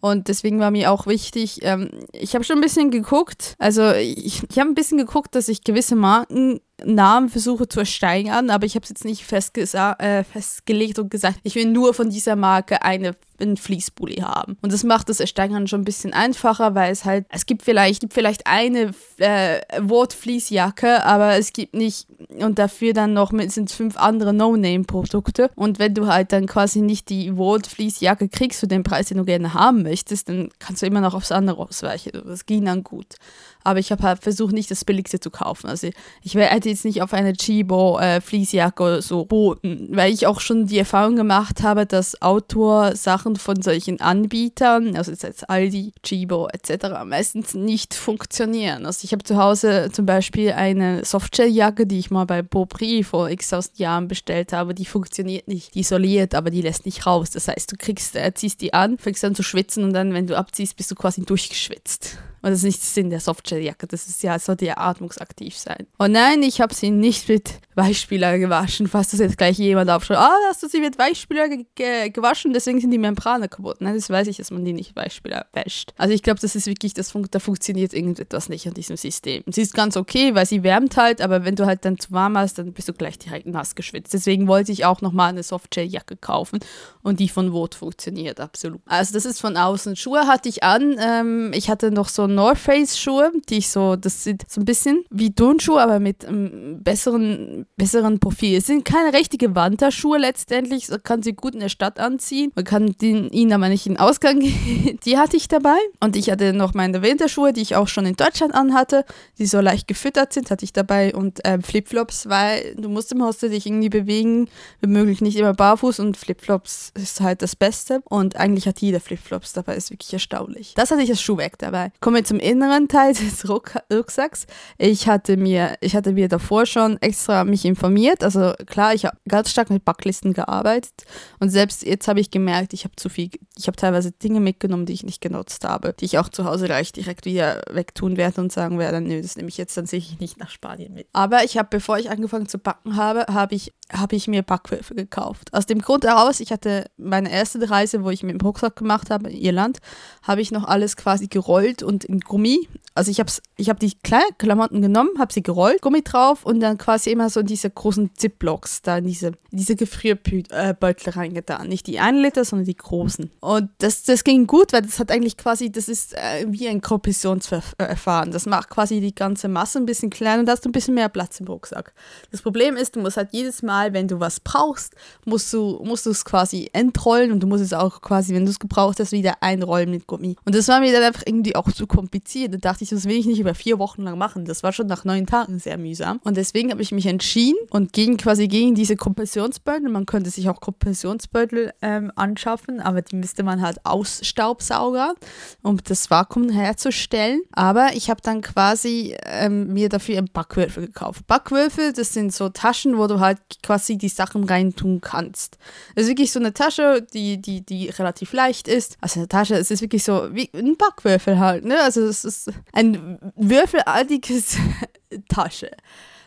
Und 0.00 0.26
deswegen 0.26 0.58
war 0.58 0.72
mir 0.72 0.90
auch 0.90 1.06
wichtig, 1.06 1.60
ähm, 1.62 1.88
ich 2.12 2.34
habe 2.34 2.42
schon 2.42 2.58
ein 2.58 2.60
bisschen 2.60 2.90
geguckt, 2.90 3.54
also 3.58 3.92
ich, 3.92 4.42
ich 4.50 4.58
habe 4.58 4.68
ein 4.68 4.74
bisschen 4.74 4.98
geguckt, 4.98 5.36
dass 5.36 5.46
ich 5.46 5.62
gewisse 5.62 5.94
Marken 5.94 6.60
Namen 6.84 7.28
versuche 7.28 7.68
zu 7.68 7.78
ersteigern, 7.78 8.50
aber 8.50 8.66
ich 8.66 8.74
habe 8.74 8.82
es 8.82 8.88
jetzt 8.88 9.04
nicht 9.04 9.24
äh, 9.30 10.24
festgelegt 10.24 10.98
und 10.98 11.08
gesagt, 11.08 11.38
ich 11.44 11.54
will 11.54 11.66
nur 11.66 11.94
von 11.94 12.10
dieser 12.10 12.34
Marke 12.34 12.82
eine 12.82 13.14
einen 13.42 13.56
Fließpulli 13.56 14.16
haben. 14.16 14.56
Und 14.62 14.72
das 14.72 14.84
macht 14.84 15.08
das 15.08 15.20
Ersteigern 15.20 15.66
schon 15.66 15.82
ein 15.82 15.84
bisschen 15.84 16.12
einfacher, 16.12 16.74
weil 16.74 16.92
es 16.92 17.04
halt, 17.04 17.26
es 17.28 17.46
gibt 17.46 17.62
vielleicht, 17.62 18.00
gibt 18.00 18.14
vielleicht 18.14 18.46
eine 18.46 18.92
äh, 19.18 19.60
Wort-Fließjacke, 19.80 21.04
aber 21.04 21.36
es 21.36 21.52
gibt 21.52 21.74
nicht, 21.74 22.06
und 22.38 22.58
dafür 22.58 22.92
dann 22.92 23.12
noch 23.12 23.32
mit, 23.32 23.52
sind 23.52 23.70
fünf 23.70 23.96
andere 23.96 24.32
No-Name-Produkte. 24.32 25.50
Und 25.54 25.78
wenn 25.78 25.94
du 25.94 26.06
halt 26.06 26.32
dann 26.32 26.46
quasi 26.46 26.80
nicht 26.80 27.08
die 27.08 27.36
Wort-Fließjacke 27.36 28.28
kriegst 28.28 28.60
für 28.60 28.68
den 28.68 28.82
Preis, 28.82 29.08
den 29.08 29.18
du 29.18 29.24
gerne 29.24 29.54
haben 29.54 29.82
möchtest, 29.82 30.28
dann 30.28 30.50
kannst 30.58 30.82
du 30.82 30.86
immer 30.86 31.00
noch 31.00 31.14
aufs 31.14 31.32
andere 31.32 31.58
ausweichen. 31.58 32.12
Das 32.24 32.46
ging 32.46 32.64
dann 32.64 32.82
gut 32.82 33.16
aber 33.64 33.78
ich 33.78 33.92
habe 33.92 34.02
halt 34.02 34.22
versucht, 34.22 34.52
nicht 34.52 34.70
das 34.70 34.84
Billigste 34.84 35.20
zu 35.20 35.30
kaufen. 35.30 35.68
Also 35.68 35.88
ich 36.22 36.34
hätte 36.34 36.68
jetzt 36.68 36.84
nicht 36.84 37.02
auf 37.02 37.12
eine 37.12 37.32
Chibo 37.32 37.98
äh, 37.98 38.20
Fließjacke 38.20 39.02
so 39.02 39.24
boten, 39.24 39.88
weil 39.90 40.12
ich 40.12 40.26
auch 40.26 40.40
schon 40.40 40.66
die 40.66 40.78
Erfahrung 40.78 41.16
gemacht 41.16 41.62
habe, 41.62 41.86
dass 41.86 42.20
Outdoor-Sachen 42.20 43.36
von 43.36 43.62
solchen 43.62 44.00
Anbietern, 44.00 44.96
also 44.96 45.12
jetzt 45.12 45.48
Aldi, 45.48 45.92
Chibo 46.02 46.48
etc., 46.48 47.04
meistens 47.04 47.54
nicht 47.54 47.94
funktionieren. 47.94 48.86
Also 48.86 49.04
ich 49.04 49.12
habe 49.12 49.24
zu 49.24 49.36
Hause 49.36 49.90
zum 49.92 50.06
Beispiel 50.06 50.52
eine 50.52 51.04
Softshell-Jacke, 51.04 51.86
die 51.86 51.98
ich 51.98 52.10
mal 52.10 52.24
bei 52.24 52.40
Beaupré 52.40 53.04
vor 53.04 53.30
x 53.30 53.48
tausend 53.50 53.78
Jahren 53.78 54.08
bestellt 54.08 54.52
habe, 54.52 54.74
die 54.74 54.84
funktioniert 54.84 55.48
nicht. 55.48 55.74
Die 55.74 55.80
isoliert, 55.80 56.34
aber 56.34 56.50
die 56.50 56.62
lässt 56.62 56.86
nicht 56.86 57.06
raus. 57.06 57.30
Das 57.30 57.48
heißt, 57.48 57.70
du 57.70 57.76
kriegst, 57.76 58.16
äh, 58.16 58.32
ziehst 58.34 58.60
die 58.60 58.74
an, 58.74 58.98
fängst 58.98 59.24
an 59.24 59.34
zu 59.34 59.42
schwitzen 59.42 59.84
und 59.84 59.92
dann, 59.92 60.12
wenn 60.14 60.26
du 60.26 60.36
abziehst, 60.36 60.76
bist 60.76 60.90
du 60.90 60.94
quasi 60.94 61.22
durchgeschwitzt. 61.22 62.18
Und 62.42 62.50
das 62.50 62.58
ist 62.58 62.64
nicht 62.64 62.82
Sinn 62.82 63.10
der 63.10 63.20
Softshelljacke. 63.20 63.86
Das 63.86 64.08
ist 64.08 64.22
ja, 64.22 64.38
sollte 64.38 64.66
ja 64.66 64.76
atmungsaktiv 64.76 65.56
sein. 65.56 65.86
Und 65.98 66.12
nein, 66.12 66.42
ich 66.42 66.60
habe 66.60 66.74
sie 66.74 66.90
nicht 66.90 67.28
mit 67.28 67.50
Weichspüler 67.74 68.38
gewaschen, 68.38 68.88
falls 68.88 69.12
das 69.12 69.20
jetzt 69.20 69.38
gleich 69.38 69.58
jemand 69.58 69.88
aufschaut. 69.90 70.18
Ah, 70.18 70.36
hast 70.48 70.62
du 70.62 70.68
sie 70.68 70.80
mit 70.80 70.98
Weichspüler 70.98 71.48
ge 71.48 71.64
ge 71.74 72.10
gewaschen, 72.10 72.52
deswegen 72.52 72.80
sind 72.80 72.90
die 72.90 72.98
Membrane 72.98 73.48
kaputt. 73.48 73.80
Nein, 73.80 73.94
das 73.94 74.10
weiß 74.10 74.26
ich, 74.26 74.36
dass 74.36 74.50
man 74.50 74.64
die 74.64 74.72
nicht 74.72 74.94
Weichspüler 74.96 75.46
wäscht. 75.52 75.94
Also 75.96 76.12
ich 76.12 76.22
glaube, 76.22 76.40
das 76.40 76.54
ist 76.54 76.66
wirklich, 76.66 76.94
das 76.94 77.10
fun 77.12 77.26
da 77.30 77.38
funktioniert 77.38 77.94
irgendetwas 77.94 78.48
nicht 78.48 78.66
an 78.66 78.74
diesem 78.74 78.96
System. 78.96 79.42
Sie 79.46 79.62
ist 79.62 79.74
ganz 79.74 79.96
okay, 79.96 80.34
weil 80.34 80.44
sie 80.44 80.62
wärmt 80.64 80.96
halt, 80.96 81.22
aber 81.22 81.44
wenn 81.44 81.54
du 81.54 81.64
halt 81.64 81.84
dann 81.84 81.98
zu 81.98 82.10
warm 82.10 82.36
hast, 82.36 82.58
dann 82.58 82.72
bist 82.72 82.88
du 82.88 82.92
gleich 82.92 83.18
direkt 83.18 83.46
nass 83.46 83.74
geschwitzt. 83.74 84.12
Deswegen 84.12 84.48
wollte 84.48 84.72
ich 84.72 84.84
auch 84.84 85.00
nochmal 85.00 85.30
eine 85.30 85.42
Softshelljacke 85.42 86.16
kaufen 86.16 86.58
und 87.02 87.20
die 87.20 87.28
von 87.28 87.52
Vot 87.52 87.76
funktioniert 87.76 88.40
absolut. 88.40 88.80
Also 88.86 89.14
das 89.14 89.24
ist 89.24 89.40
von 89.40 89.56
außen. 89.56 89.96
Schuhe 89.96 90.26
hatte 90.26 90.48
ich 90.48 90.62
an. 90.62 90.96
Ähm, 90.98 91.52
ich 91.54 91.70
hatte 91.70 91.90
noch 91.90 92.08
so 92.08 92.26
North 92.34 92.58
Face 92.58 92.98
Schuhe, 92.98 93.32
die 93.48 93.58
ich 93.58 93.68
so, 93.68 93.96
das 93.96 94.24
sieht 94.24 94.50
so 94.50 94.60
ein 94.60 94.64
bisschen 94.64 95.04
wie 95.10 95.34
Turnschuhe, 95.34 95.80
aber 95.80 96.00
mit 96.00 96.24
einem 96.24 96.82
besseren, 96.82 97.66
besseren 97.76 98.18
Profil. 98.20 98.58
Es 98.58 98.66
sind 98.66 98.84
keine 98.84 99.12
richtige 99.12 99.54
Wanderschuhe 99.54 100.18
letztendlich, 100.18 100.88
man 100.88 101.02
kann 101.02 101.22
sie 101.22 101.32
gut 101.32 101.54
in 101.54 101.60
der 101.60 101.68
Stadt 101.68 101.98
anziehen. 101.98 102.52
Man 102.54 102.64
kann 102.64 102.92
den, 103.00 103.30
ihnen 103.30 103.52
aber 103.52 103.68
nicht 103.68 103.86
in 103.86 103.94
den 103.94 104.00
Ausgang 104.00 104.38
gehen. 104.40 104.98
Die 105.04 105.18
hatte 105.18 105.36
ich 105.36 105.48
dabei. 105.48 105.76
Und 106.00 106.16
ich 106.16 106.30
hatte 106.30 106.52
noch 106.52 106.74
meine 106.74 107.02
Winterschuhe, 107.02 107.52
die 107.52 107.62
ich 107.62 107.76
auch 107.76 107.88
schon 107.88 108.06
in 108.06 108.14
Deutschland 108.14 108.54
anhatte, 108.54 109.04
die 109.38 109.46
so 109.46 109.60
leicht 109.60 109.88
gefüttert 109.88 110.32
sind, 110.32 110.50
hatte 110.50 110.64
ich 110.64 110.72
dabei. 110.72 111.14
Und 111.14 111.40
ähm, 111.44 111.62
Flipflops, 111.62 112.28
weil 112.28 112.74
du 112.76 112.88
musst 112.88 113.12
im 113.12 113.22
Hostel 113.22 113.50
dich 113.50 113.66
irgendwie 113.66 113.88
bewegen, 113.88 114.48
wenn 114.80 114.90
möglich 114.90 115.20
nicht 115.20 115.36
immer 115.36 115.54
barfuß 115.54 116.00
und 116.00 116.16
Flipflops 116.16 116.92
ist 116.94 117.20
halt 117.20 117.42
das 117.42 117.56
Beste. 117.56 118.02
Und 118.04 118.36
eigentlich 118.36 118.66
hat 118.66 118.80
jeder 118.80 119.00
Flipflops 119.00 119.52
dabei, 119.52 119.76
ist 119.76 119.90
wirklich 119.90 120.12
erstaunlich. 120.12 120.74
Das 120.74 120.90
hatte 120.90 121.02
ich 121.02 121.10
als 121.10 121.22
Schuhwerk 121.22 121.58
dabei. 121.58 121.92
Kommen 122.00 122.16
wir 122.22 122.24
zum 122.24 122.38
inneren 122.38 122.88
Teil 122.88 123.14
des 123.14 123.48
Rucksacks. 123.48 124.46
Ich 124.78 125.08
hatte 125.08 125.36
mir, 125.36 125.74
ich 125.80 125.94
hatte 125.94 126.12
mir 126.12 126.28
davor 126.28 126.66
schon 126.66 127.00
extra 127.00 127.44
mich 127.44 127.64
informiert. 127.64 128.22
Also 128.22 128.52
klar, 128.66 128.94
ich 128.94 129.04
habe 129.04 129.16
ganz 129.28 129.50
stark 129.50 129.70
mit 129.70 129.84
Backlisten 129.84 130.32
gearbeitet. 130.32 130.92
Und 131.40 131.50
selbst 131.50 131.84
jetzt 131.84 132.08
habe 132.08 132.20
ich 132.20 132.30
gemerkt, 132.30 132.72
ich 132.72 132.84
habe 132.84 132.94
zu 132.96 133.08
viel, 133.08 133.30
ich 133.56 133.66
habe 133.66 133.76
teilweise 133.76 134.12
Dinge 134.12 134.40
mitgenommen, 134.40 134.86
die 134.86 134.92
ich 134.92 135.02
nicht 135.02 135.20
genutzt 135.20 135.64
habe, 135.64 135.94
die 135.98 136.04
ich 136.04 136.18
auch 136.18 136.28
zu 136.28 136.44
Hause 136.44 136.66
gleich 136.66 136.92
direkt 136.92 137.24
wieder 137.24 137.62
wegtun 137.70 138.16
werde 138.16 138.40
und 138.40 138.52
sagen 138.52 138.78
werde, 138.78 139.00
nö, 139.00 139.20
das 139.20 139.36
nehme 139.36 139.48
ich 139.48 139.56
jetzt 139.56 139.76
dann 139.76 139.86
sicher 139.86 140.16
nicht 140.20 140.38
nach 140.38 140.50
Spanien 140.50 140.94
mit. 140.94 141.08
Aber 141.12 141.44
ich 141.44 141.58
habe, 141.58 141.68
bevor 141.70 141.98
ich 141.98 142.10
angefangen 142.10 142.48
zu 142.48 142.58
backen 142.58 142.96
habe, 142.96 143.26
habe 143.32 143.54
ich, 143.54 143.72
habe 143.92 144.16
ich 144.16 144.28
mir 144.28 144.42
Backwürfel 144.42 144.96
gekauft. 144.96 145.52
Aus 145.52 145.66
dem 145.66 145.80
Grund 145.80 146.04
heraus, 146.04 146.40
ich 146.40 146.52
hatte 146.52 146.86
meine 146.96 147.30
erste 147.30 147.68
Reise, 147.68 148.04
wo 148.04 148.10
ich 148.10 148.22
mit 148.22 148.40
dem 148.40 148.44
Rucksack 148.44 148.76
gemacht 148.76 149.10
habe 149.10 149.30
in 149.30 149.36
Irland, 149.36 149.78
habe 150.22 150.40
ich 150.40 150.52
noch 150.52 150.64
alles 150.64 150.96
quasi 150.96 151.26
gerollt 151.26 151.82
und 151.82 152.04
Gummi. 152.20 152.68
Also 152.94 153.10
ich 153.10 153.20
habe 153.20 153.32
ich 153.56 153.70
hab 153.70 153.80
die 153.80 153.92
kleinen 154.02 154.36
Klamotten 154.36 154.82
genommen, 154.82 155.10
habe 155.18 155.32
sie 155.32 155.42
gerollt, 155.42 155.80
Gummi 155.80 156.02
drauf 156.02 156.44
und 156.44 156.60
dann 156.60 156.76
quasi 156.76 157.10
immer 157.10 157.30
so 157.30 157.40
in 157.40 157.46
diese 157.46 157.70
großen 157.70 158.10
Zipblocks 158.14 158.82
da 158.82 158.98
in 158.98 159.06
diese, 159.06 159.32
diese 159.50 159.76
Gefrierbeutel 159.76 161.12
reingetan. 161.12 161.68
Nicht 161.68 161.86
die 161.86 162.00
1 162.00 162.20
Liter, 162.20 162.44
sondern 162.44 162.66
die 162.66 162.76
großen. 162.76 163.30
Und 163.40 163.70
das, 163.78 164.02
das 164.02 164.24
ging 164.24 164.46
gut, 164.46 164.74
weil 164.74 164.82
das 164.82 164.98
hat 164.98 165.10
eigentlich 165.10 165.38
quasi, 165.38 165.72
das 165.72 165.88
ist 165.88 166.14
äh, 166.14 166.44
wie 166.48 166.68
ein 166.68 166.82
Kompressionsverfahren. 166.82 168.30
Das 168.30 168.44
macht 168.44 168.68
quasi 168.68 169.00
die 169.00 169.14
ganze 169.14 169.48
Masse 169.48 169.78
ein 169.78 169.86
bisschen 169.86 170.10
kleiner 170.10 170.40
und 170.40 170.48
hast 170.50 170.64
du 170.64 170.68
ein 170.68 170.72
bisschen 170.72 170.94
mehr 170.94 171.08
Platz 171.08 171.40
im 171.40 171.46
Rucksack. 171.46 171.94
Das 172.30 172.42
Problem 172.42 172.76
ist, 172.76 172.96
du 172.96 173.00
musst 173.00 173.16
halt 173.16 173.30
jedes 173.32 173.62
Mal, 173.62 173.94
wenn 173.94 174.08
du 174.08 174.20
was 174.20 174.40
brauchst, 174.40 174.94
musst 175.24 175.52
du 175.52 175.80
musst 175.82 176.06
es 176.06 176.24
quasi 176.24 176.68
entrollen 176.72 177.32
und 177.32 177.40
du 177.40 177.46
musst 177.46 177.64
es 177.64 177.72
auch 177.72 178.00
quasi, 178.02 178.34
wenn 178.34 178.44
du 178.44 178.50
es 178.50 178.58
gebraucht 178.58 179.00
hast, 179.00 179.12
wieder 179.12 179.42
einrollen 179.42 179.90
mit 179.90 180.06
Gummi. 180.06 180.36
Und 180.44 180.54
das 180.54 180.68
war 180.68 180.80
mir 180.80 180.92
dann 180.92 181.02
einfach 181.02 181.22
irgendwie 181.24 181.56
auch 181.56 181.70
zu 181.72 181.86
kompliziert. 182.02 182.52
Da 182.52 182.58
dachte 182.58 182.82
ich, 182.82 182.90
das 182.90 183.04
will 183.04 183.16
ich 183.16 183.26
nicht 183.26 183.38
über 183.38 183.54
vier 183.54 183.78
Wochen 183.78 184.02
lang 184.02 184.18
machen. 184.18 184.44
Das 184.44 184.64
war 184.64 184.72
schon 184.72 184.88
nach 184.88 185.04
neun 185.04 185.24
Tagen 185.24 185.60
sehr 185.60 185.78
mühsam. 185.78 186.18
Und 186.24 186.36
deswegen 186.36 186.72
habe 186.72 186.82
ich 186.82 186.90
mich 186.90 187.06
entschieden 187.06 187.58
und 187.70 187.92
gegen 187.92 188.16
quasi 188.16 188.48
gegen 188.48 188.74
diese 188.74 188.96
Kompressionsbeutel. 188.96 189.88
Man 189.88 190.04
könnte 190.04 190.30
sich 190.30 190.48
auch 190.48 190.60
Kompressionsbeutel 190.60 191.72
ähm, 191.80 192.10
anschaffen, 192.16 192.80
aber 192.80 193.02
die 193.02 193.14
müsste 193.14 193.44
man 193.44 193.62
halt 193.62 193.86
ausstaubsaugern, 193.86 195.14
um 195.62 195.78
das 195.84 196.10
Vakuum 196.10 196.48
herzustellen. 196.48 197.42
Aber 197.52 197.90
ich 197.94 198.10
habe 198.10 198.20
dann 198.20 198.40
quasi 198.40 199.16
ähm, 199.24 199.72
mir 199.72 199.88
dafür 199.88 200.18
einen 200.18 200.28
Backwürfel 200.32 200.86
gekauft. 200.86 201.28
Backwürfel, 201.28 201.92
das 201.92 202.12
sind 202.12 202.32
so 202.32 202.48
Taschen, 202.48 202.98
wo 202.98 203.06
du 203.06 203.20
halt 203.20 203.38
quasi 203.62 203.96
die 203.96 204.08
Sachen 204.08 204.42
reintun 204.42 205.00
kannst. 205.00 205.56
Das 205.94 206.04
ist 206.04 206.10
wirklich 206.10 206.32
so 206.32 206.40
eine 206.40 206.52
Tasche, 206.52 207.06
die, 207.14 207.40
die, 207.40 207.64
die 207.64 207.90
relativ 207.90 208.32
leicht 208.32 208.66
ist. 208.66 208.96
Also 209.00 209.20
eine 209.20 209.28
Tasche, 209.28 209.54
es 209.54 209.70
ist 209.70 209.82
wirklich 209.82 210.02
so 210.02 210.34
wie 210.34 210.50
ein 210.52 210.76
Backwürfel 210.76 211.38
halt. 211.38 211.64
Ne? 211.64 211.80
Also 211.80 211.91
es 212.00 212.24
ist 212.24 212.50
ein 212.72 213.18
würfelartiges 213.36 214.56
Tasche. 215.28 215.70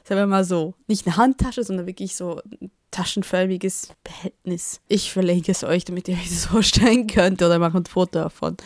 sagen 0.04 0.22
wir 0.22 0.28
mal 0.28 0.44
so, 0.44 0.76
nicht 0.88 1.08
eine 1.08 1.18
Handtasche, 1.18 1.64
sondern 1.64 1.88
wirklich 1.88 2.16
so 2.16 2.40
ein 2.62 2.72
taschenförmiges 2.92 3.90
Behältnis. 4.04 4.82
Ich 4.88 5.12
verlinke 5.12 5.52
es 5.52 5.64
euch, 5.64 5.84
damit 5.86 6.08
ihr 6.08 6.16
euch 6.16 6.30
das 6.30 6.46
vorstellen 6.52 7.08
könnt 7.08 7.42
oder 7.42 7.60
mache 7.60 7.78
ein 7.78 7.86
Foto 7.86 8.20
davon. 8.20 8.58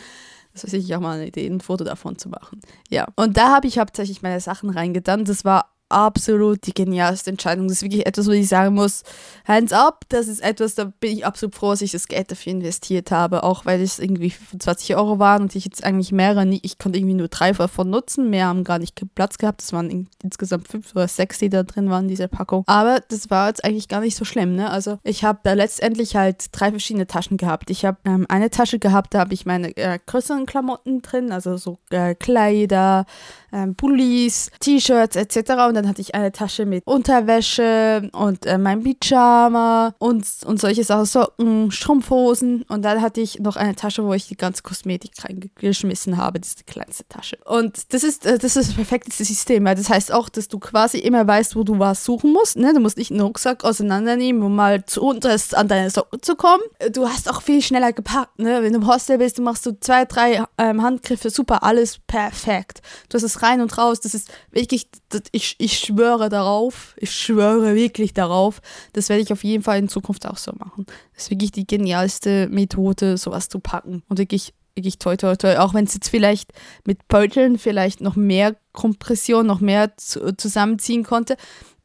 Das 0.52 0.64
ist 0.64 0.70
sicher 0.72 0.98
auch 0.98 1.00
mal 1.00 1.16
eine 1.16 1.28
Idee, 1.28 1.46
ein 1.46 1.60
Foto 1.60 1.84
davon 1.84 2.18
zu 2.18 2.28
machen. 2.28 2.60
Ja, 2.88 3.06
und 3.16 3.36
da 3.36 3.54
habe 3.54 3.66
ich 3.68 3.78
hauptsächlich 3.78 4.22
meine 4.22 4.40
Sachen 4.40 4.70
reingetan. 4.70 5.24
Das 5.24 5.44
war 5.44 5.72
absolut 5.90 6.66
die 6.66 6.74
genialste 6.74 7.30
Entscheidung. 7.30 7.68
Das 7.68 7.78
ist 7.78 7.82
wirklich 7.82 8.06
etwas, 8.06 8.26
wo 8.26 8.32
ich 8.32 8.48
sagen 8.48 8.74
muss, 8.74 9.02
hands 9.46 9.72
up, 9.72 10.04
das 10.08 10.28
ist 10.28 10.42
etwas, 10.42 10.74
da 10.74 10.84
bin 10.84 11.12
ich 11.12 11.26
absolut 11.26 11.54
froh, 11.54 11.70
dass 11.70 11.82
ich 11.82 11.92
das 11.92 12.08
Geld 12.08 12.30
dafür 12.30 12.52
investiert 12.52 13.10
habe, 13.10 13.42
auch 13.42 13.66
weil 13.66 13.80
es 13.80 13.98
irgendwie 13.98 14.30
25 14.30 14.96
Euro 14.96 15.18
waren 15.18 15.42
und 15.42 15.56
ich 15.56 15.64
jetzt 15.64 15.84
eigentlich 15.84 16.12
mehrere, 16.12 16.46
ich 16.62 16.78
konnte 16.78 16.98
irgendwie 16.98 17.14
nur 17.14 17.28
drei 17.28 17.52
davon 17.52 17.90
nutzen, 17.90 18.30
mehr 18.30 18.46
haben 18.46 18.64
gar 18.64 18.78
nicht 18.78 19.00
Platz 19.14 19.38
gehabt, 19.38 19.60
das 19.60 19.72
waren 19.72 20.08
insgesamt 20.22 20.68
fünf 20.68 20.94
oder 20.94 21.08
sechs, 21.08 21.38
die 21.38 21.48
da 21.48 21.62
drin 21.62 21.90
waren 21.90 22.04
in 22.04 22.08
dieser 22.08 22.28
Packung. 22.28 22.64
Aber 22.66 23.00
das 23.08 23.30
war 23.30 23.48
jetzt 23.48 23.64
eigentlich 23.64 23.88
gar 23.88 24.00
nicht 24.00 24.16
so 24.16 24.24
schlimm, 24.24 24.54
ne? 24.54 24.70
Also 24.70 24.98
ich 25.02 25.24
habe 25.24 25.40
da 25.42 25.52
letztendlich 25.52 26.16
halt 26.16 26.46
drei 26.52 26.70
verschiedene 26.70 27.06
Taschen 27.06 27.36
gehabt. 27.36 27.70
Ich 27.70 27.84
habe 27.84 27.98
ähm, 28.04 28.26
eine 28.28 28.50
Tasche 28.50 28.78
gehabt, 28.78 29.14
da 29.14 29.20
habe 29.20 29.34
ich 29.34 29.46
meine 29.46 29.76
äh, 29.76 29.98
größeren 30.04 30.46
Klamotten 30.46 31.02
drin, 31.02 31.32
also 31.32 31.56
so 31.56 31.78
äh, 31.90 32.14
Kleider, 32.14 33.06
ähm, 33.52 33.74
Pullis, 33.74 34.50
T-Shirts 34.60 35.16
etc. 35.16 35.52
Und 35.68 35.74
dann 35.74 35.88
hatte 35.88 36.00
ich 36.00 36.14
eine 36.14 36.32
Tasche 36.32 36.66
mit 36.66 36.86
Unterwäsche 36.86 38.08
und 38.12 38.46
äh, 38.46 38.58
mein 38.58 38.82
Pyjama 38.82 39.94
und, 39.98 40.26
und 40.44 40.60
solche 40.60 40.84
Sachen, 40.84 41.04
Socken, 41.04 41.70
Strumpfhosen. 41.70 42.62
Und 42.68 42.82
dann 42.82 43.02
hatte 43.02 43.20
ich 43.20 43.40
noch 43.40 43.56
eine 43.56 43.74
Tasche, 43.74 44.04
wo 44.04 44.12
ich 44.12 44.28
die 44.28 44.36
ganze 44.36 44.62
Kosmetik 44.62 45.12
reingeschmissen 45.22 46.16
habe. 46.16 46.40
Das 46.40 46.50
ist 46.50 46.60
die 46.60 46.72
kleinste 46.72 47.06
Tasche. 47.08 47.38
Und 47.44 47.92
das 47.92 48.04
ist, 48.04 48.26
äh, 48.26 48.38
das 48.38 48.56
ist 48.56 48.68
das 48.70 48.74
perfekteste 48.74 49.24
System, 49.24 49.64
weil 49.64 49.74
das 49.74 49.88
heißt 49.88 50.12
auch, 50.12 50.28
dass 50.28 50.48
du 50.48 50.58
quasi 50.58 50.98
immer 50.98 51.26
weißt, 51.26 51.56
wo 51.56 51.64
du 51.64 51.78
was 51.78 52.04
suchen 52.04 52.32
musst. 52.32 52.56
Ne? 52.56 52.72
Du 52.72 52.80
musst 52.80 52.96
nicht 52.96 53.10
einen 53.10 53.20
Rucksack 53.20 53.64
auseinandernehmen, 53.64 54.42
um 54.42 54.54
mal 54.54 54.84
zu 54.84 55.02
unterst 55.02 55.56
an 55.56 55.68
deine 55.68 55.90
Socken 55.90 56.22
zu 56.22 56.36
kommen. 56.36 56.62
Du 56.92 57.08
hast 57.08 57.30
auch 57.30 57.42
viel 57.42 57.62
schneller 57.62 57.92
gepackt. 57.92 58.38
Ne? 58.38 58.62
Wenn 58.62 58.72
du 58.72 58.80
im 58.80 58.86
Hostel 58.86 59.18
bist, 59.18 59.38
machst 59.40 59.66
du 59.66 59.78
zwei, 59.80 60.04
drei 60.04 60.44
ähm, 60.58 60.82
Handgriffe, 60.82 61.30
super, 61.30 61.62
alles 61.62 61.98
perfekt. 62.06 62.80
Du 63.08 63.16
hast 63.16 63.22
es 63.22 63.39
rein 63.42 63.60
und 63.60 63.76
raus. 63.76 64.00
Das 64.00 64.14
ist 64.14 64.30
wirklich, 64.50 64.88
das, 65.08 65.22
ich, 65.32 65.56
ich 65.58 65.78
schwöre 65.78 66.28
darauf, 66.28 66.94
ich 66.98 67.12
schwöre 67.12 67.74
wirklich 67.74 68.14
darauf, 68.14 68.60
das 68.92 69.08
werde 69.08 69.22
ich 69.22 69.32
auf 69.32 69.44
jeden 69.44 69.62
Fall 69.62 69.78
in 69.78 69.88
Zukunft 69.88 70.26
auch 70.26 70.36
so 70.36 70.52
machen. 70.58 70.86
Das 71.14 71.24
ist 71.24 71.30
wirklich 71.30 71.52
die 71.52 71.66
genialste 71.66 72.48
Methode, 72.48 73.16
sowas 73.16 73.48
zu 73.48 73.60
packen. 73.60 74.02
Und 74.08 74.18
wirklich, 74.18 74.54
wirklich 74.74 74.98
toll, 74.98 75.16
toll, 75.16 75.36
toll. 75.36 75.56
Auch 75.56 75.74
wenn 75.74 75.84
es 75.84 75.94
jetzt 75.94 76.08
vielleicht 76.08 76.52
mit 76.84 77.08
Beuteln 77.08 77.58
vielleicht 77.58 78.00
noch 78.00 78.16
mehr 78.16 78.56
Kompression, 78.72 79.46
noch 79.46 79.60
mehr 79.60 79.96
zu, 79.96 80.36
zusammenziehen 80.36 81.04
konnte 81.04 81.36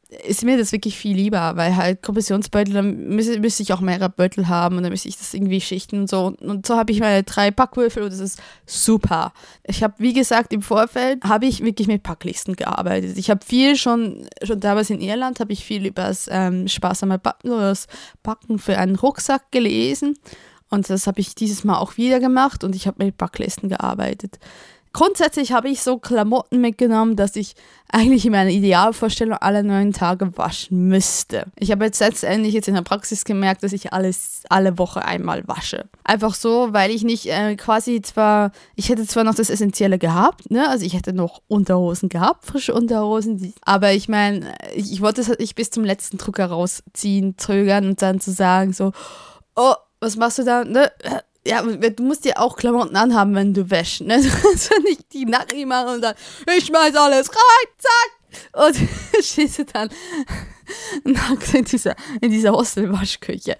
ist 0.08 0.44
mir 0.44 0.56
das 0.56 0.70
wirklich 0.70 0.96
viel 0.96 1.16
lieber, 1.16 1.56
weil 1.56 1.76
halt 1.76 2.02
Kompressionsbeutel, 2.02 2.74
dann 2.74 3.08
müsste, 3.08 3.40
müsste 3.40 3.62
ich 3.64 3.72
auch 3.72 3.80
mehrere 3.80 4.08
Beutel 4.08 4.46
haben 4.46 4.76
und 4.76 4.84
dann 4.84 4.92
müsste 4.92 5.08
ich 5.08 5.18
das 5.18 5.34
irgendwie 5.34 5.60
schichten 5.60 6.00
und 6.00 6.08
so. 6.08 6.32
Und 6.40 6.64
so 6.64 6.76
habe 6.76 6.92
ich 6.92 7.00
meine 7.00 7.24
drei 7.24 7.50
Packwürfel 7.50 8.04
und 8.04 8.12
das 8.12 8.20
ist 8.20 8.40
super. 8.66 9.32
Ich 9.64 9.82
habe, 9.82 9.94
wie 9.98 10.12
gesagt, 10.12 10.52
im 10.52 10.62
Vorfeld 10.62 11.24
habe 11.24 11.46
ich 11.46 11.64
wirklich 11.64 11.88
mit 11.88 12.04
Packlisten 12.04 12.54
gearbeitet. 12.54 13.18
Ich 13.18 13.30
habe 13.30 13.44
viel 13.44 13.76
schon, 13.76 14.28
schon 14.42 14.60
damals 14.60 14.90
in 14.90 15.00
Irland, 15.00 15.40
habe 15.40 15.52
ich 15.52 15.64
viel 15.64 15.84
über 15.86 16.04
das 16.04 16.28
ähm, 16.30 16.68
sparsame 16.68 17.18
Backen 17.18 17.50
oder 17.50 17.70
das 17.70 17.88
Backen 18.22 18.60
für 18.60 18.78
einen 18.78 18.94
Rucksack 18.94 19.50
gelesen. 19.50 20.16
Und 20.68 20.88
das 20.88 21.06
habe 21.08 21.20
ich 21.20 21.34
dieses 21.34 21.64
Mal 21.64 21.78
auch 21.78 21.96
wieder 21.96 22.20
gemacht 22.20 22.62
und 22.64 22.74
ich 22.76 22.86
habe 22.86 23.04
mit 23.04 23.18
Packlisten 23.18 23.68
gearbeitet 23.68 24.38
grundsätzlich 24.96 25.52
habe 25.52 25.68
ich 25.68 25.82
so 25.82 25.98
Klamotten 25.98 26.58
mitgenommen, 26.62 27.16
dass 27.16 27.36
ich 27.36 27.54
eigentlich 27.92 28.24
in 28.24 28.32
meiner 28.32 28.48
Idealvorstellung 28.48 29.36
alle 29.36 29.62
neun 29.62 29.92
Tage 29.92 30.38
waschen 30.38 30.88
müsste. 30.88 31.44
Ich 31.58 31.70
habe 31.70 31.84
jetzt 31.84 32.00
letztendlich 32.00 32.54
jetzt 32.54 32.66
in 32.66 32.74
der 32.74 32.80
Praxis 32.80 33.26
gemerkt, 33.26 33.62
dass 33.62 33.74
ich 33.74 33.92
alles 33.92 34.44
alle 34.48 34.78
Woche 34.78 35.04
einmal 35.04 35.46
wasche. 35.46 35.84
Einfach 36.02 36.34
so, 36.34 36.72
weil 36.72 36.90
ich 36.90 37.04
nicht 37.04 37.26
äh, 37.26 37.56
quasi 37.56 38.00
zwar, 38.00 38.52
ich 38.74 38.88
hätte 38.88 39.06
zwar 39.06 39.24
noch 39.24 39.34
das 39.34 39.50
Essentielle 39.50 39.98
gehabt, 39.98 40.50
ne? 40.50 40.66
Also 40.66 40.86
ich 40.86 40.94
hätte 40.94 41.12
noch 41.12 41.42
Unterhosen 41.46 42.08
gehabt, 42.08 42.46
frische 42.46 42.72
Unterhosen, 42.72 43.36
die, 43.36 43.52
aber 43.60 43.92
ich 43.92 44.08
meine, 44.08 44.54
ich, 44.74 44.90
ich 44.90 45.02
wollte 45.02 45.20
es 45.20 45.28
halt 45.28 45.40
nicht 45.40 45.56
bis 45.56 45.68
zum 45.68 45.84
letzten 45.84 46.16
Drucker 46.16 46.46
rausziehen, 46.46 47.36
zögern 47.36 47.84
und 47.84 48.00
dann 48.00 48.18
zu 48.18 48.32
sagen 48.32 48.72
so, 48.72 48.92
oh, 49.56 49.74
was 50.00 50.16
machst 50.16 50.38
du 50.38 50.44
da? 50.44 50.64
Ne? 50.64 50.90
Ja, 51.46 51.62
du 51.62 52.02
musst 52.02 52.24
dir 52.24 52.40
auch 52.40 52.56
Klamotten 52.56 52.96
anhaben, 52.96 53.34
wenn 53.34 53.54
du 53.54 53.70
wäschst. 53.70 54.02
Ne? 54.02 54.20
Du 54.22 54.28
kannst 54.28 54.70
nicht 54.84 55.12
die 55.12 55.24
nackig 55.24 55.66
machen 55.66 55.94
und 55.94 56.00
dann, 56.02 56.14
ich 56.56 56.66
schmeiß 56.66 56.94
alles 56.96 57.30
rein, 57.30 57.68
zack. 57.78 58.16
Und 58.52 58.76
du 59.58 59.64
dann 59.64 59.90
nackt 61.04 61.54
in 61.54 61.64
dieser, 61.64 61.94
in 62.20 62.30
dieser 62.30 62.52
Hostelwaschküche. 62.52 63.56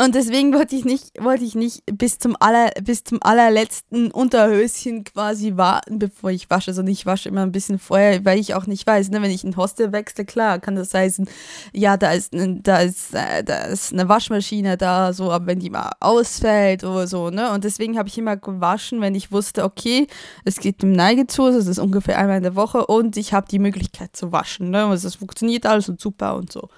Und 0.00 0.14
deswegen 0.14 0.54
wollte 0.54 0.76
ich 0.76 0.84
nicht, 0.84 1.10
wollte 1.20 1.42
ich 1.42 1.56
nicht 1.56 1.82
bis 1.86 2.20
zum 2.20 2.36
aller, 2.38 2.70
bis 2.80 3.02
zum 3.02 3.18
allerletzten 3.20 4.12
Unterhöschen 4.12 5.02
quasi 5.02 5.56
warten, 5.56 5.98
bevor 5.98 6.30
ich 6.30 6.48
wasche, 6.50 6.72
sondern 6.72 6.92
ich 6.92 7.04
wasche 7.04 7.28
immer 7.28 7.42
ein 7.42 7.50
bisschen 7.50 7.80
vorher, 7.80 8.24
weil 8.24 8.38
ich 8.38 8.54
auch 8.54 8.68
nicht 8.68 8.86
weiß, 8.86 9.10
ne, 9.10 9.20
wenn 9.22 9.32
ich 9.32 9.42
ein 9.42 9.56
Hostel 9.56 9.90
wechsle, 9.90 10.24
klar, 10.24 10.60
kann 10.60 10.76
das 10.76 10.94
heißen, 10.94 11.28
ja, 11.72 11.96
da 11.96 12.12
ist, 12.12 12.32
da 12.32 12.78
ist, 12.78 13.12
äh, 13.12 13.42
da 13.42 13.64
ist 13.64 13.92
eine 13.92 14.08
Waschmaschine 14.08 14.76
da, 14.76 15.12
so, 15.12 15.32
aber 15.32 15.46
wenn 15.46 15.58
die 15.58 15.70
mal 15.70 15.90
ausfällt 15.98 16.84
oder 16.84 17.08
so, 17.08 17.30
ne, 17.30 17.50
und 17.50 17.64
deswegen 17.64 17.98
habe 17.98 18.08
ich 18.08 18.16
immer 18.18 18.36
gewaschen, 18.36 19.00
wenn 19.00 19.16
ich 19.16 19.32
wusste, 19.32 19.64
okay, 19.64 20.06
es 20.44 20.60
geht 20.60 20.80
dem 20.80 20.92
Neige 20.92 21.26
zu, 21.26 21.50
das 21.50 21.66
ist 21.66 21.80
ungefähr 21.80 22.18
einmal 22.18 22.36
in 22.36 22.44
der 22.44 22.54
Woche 22.54 22.86
und 22.86 23.16
ich 23.16 23.32
habe 23.32 23.48
die 23.48 23.58
Möglichkeit 23.58 24.14
zu 24.14 24.30
waschen, 24.30 24.70
ne, 24.70 24.86
und 24.86 24.92
es 24.92 25.16
funktioniert 25.16 25.66
alles 25.66 25.88
und 25.88 26.00
super 26.00 26.36
und 26.36 26.52
so. 26.52 26.68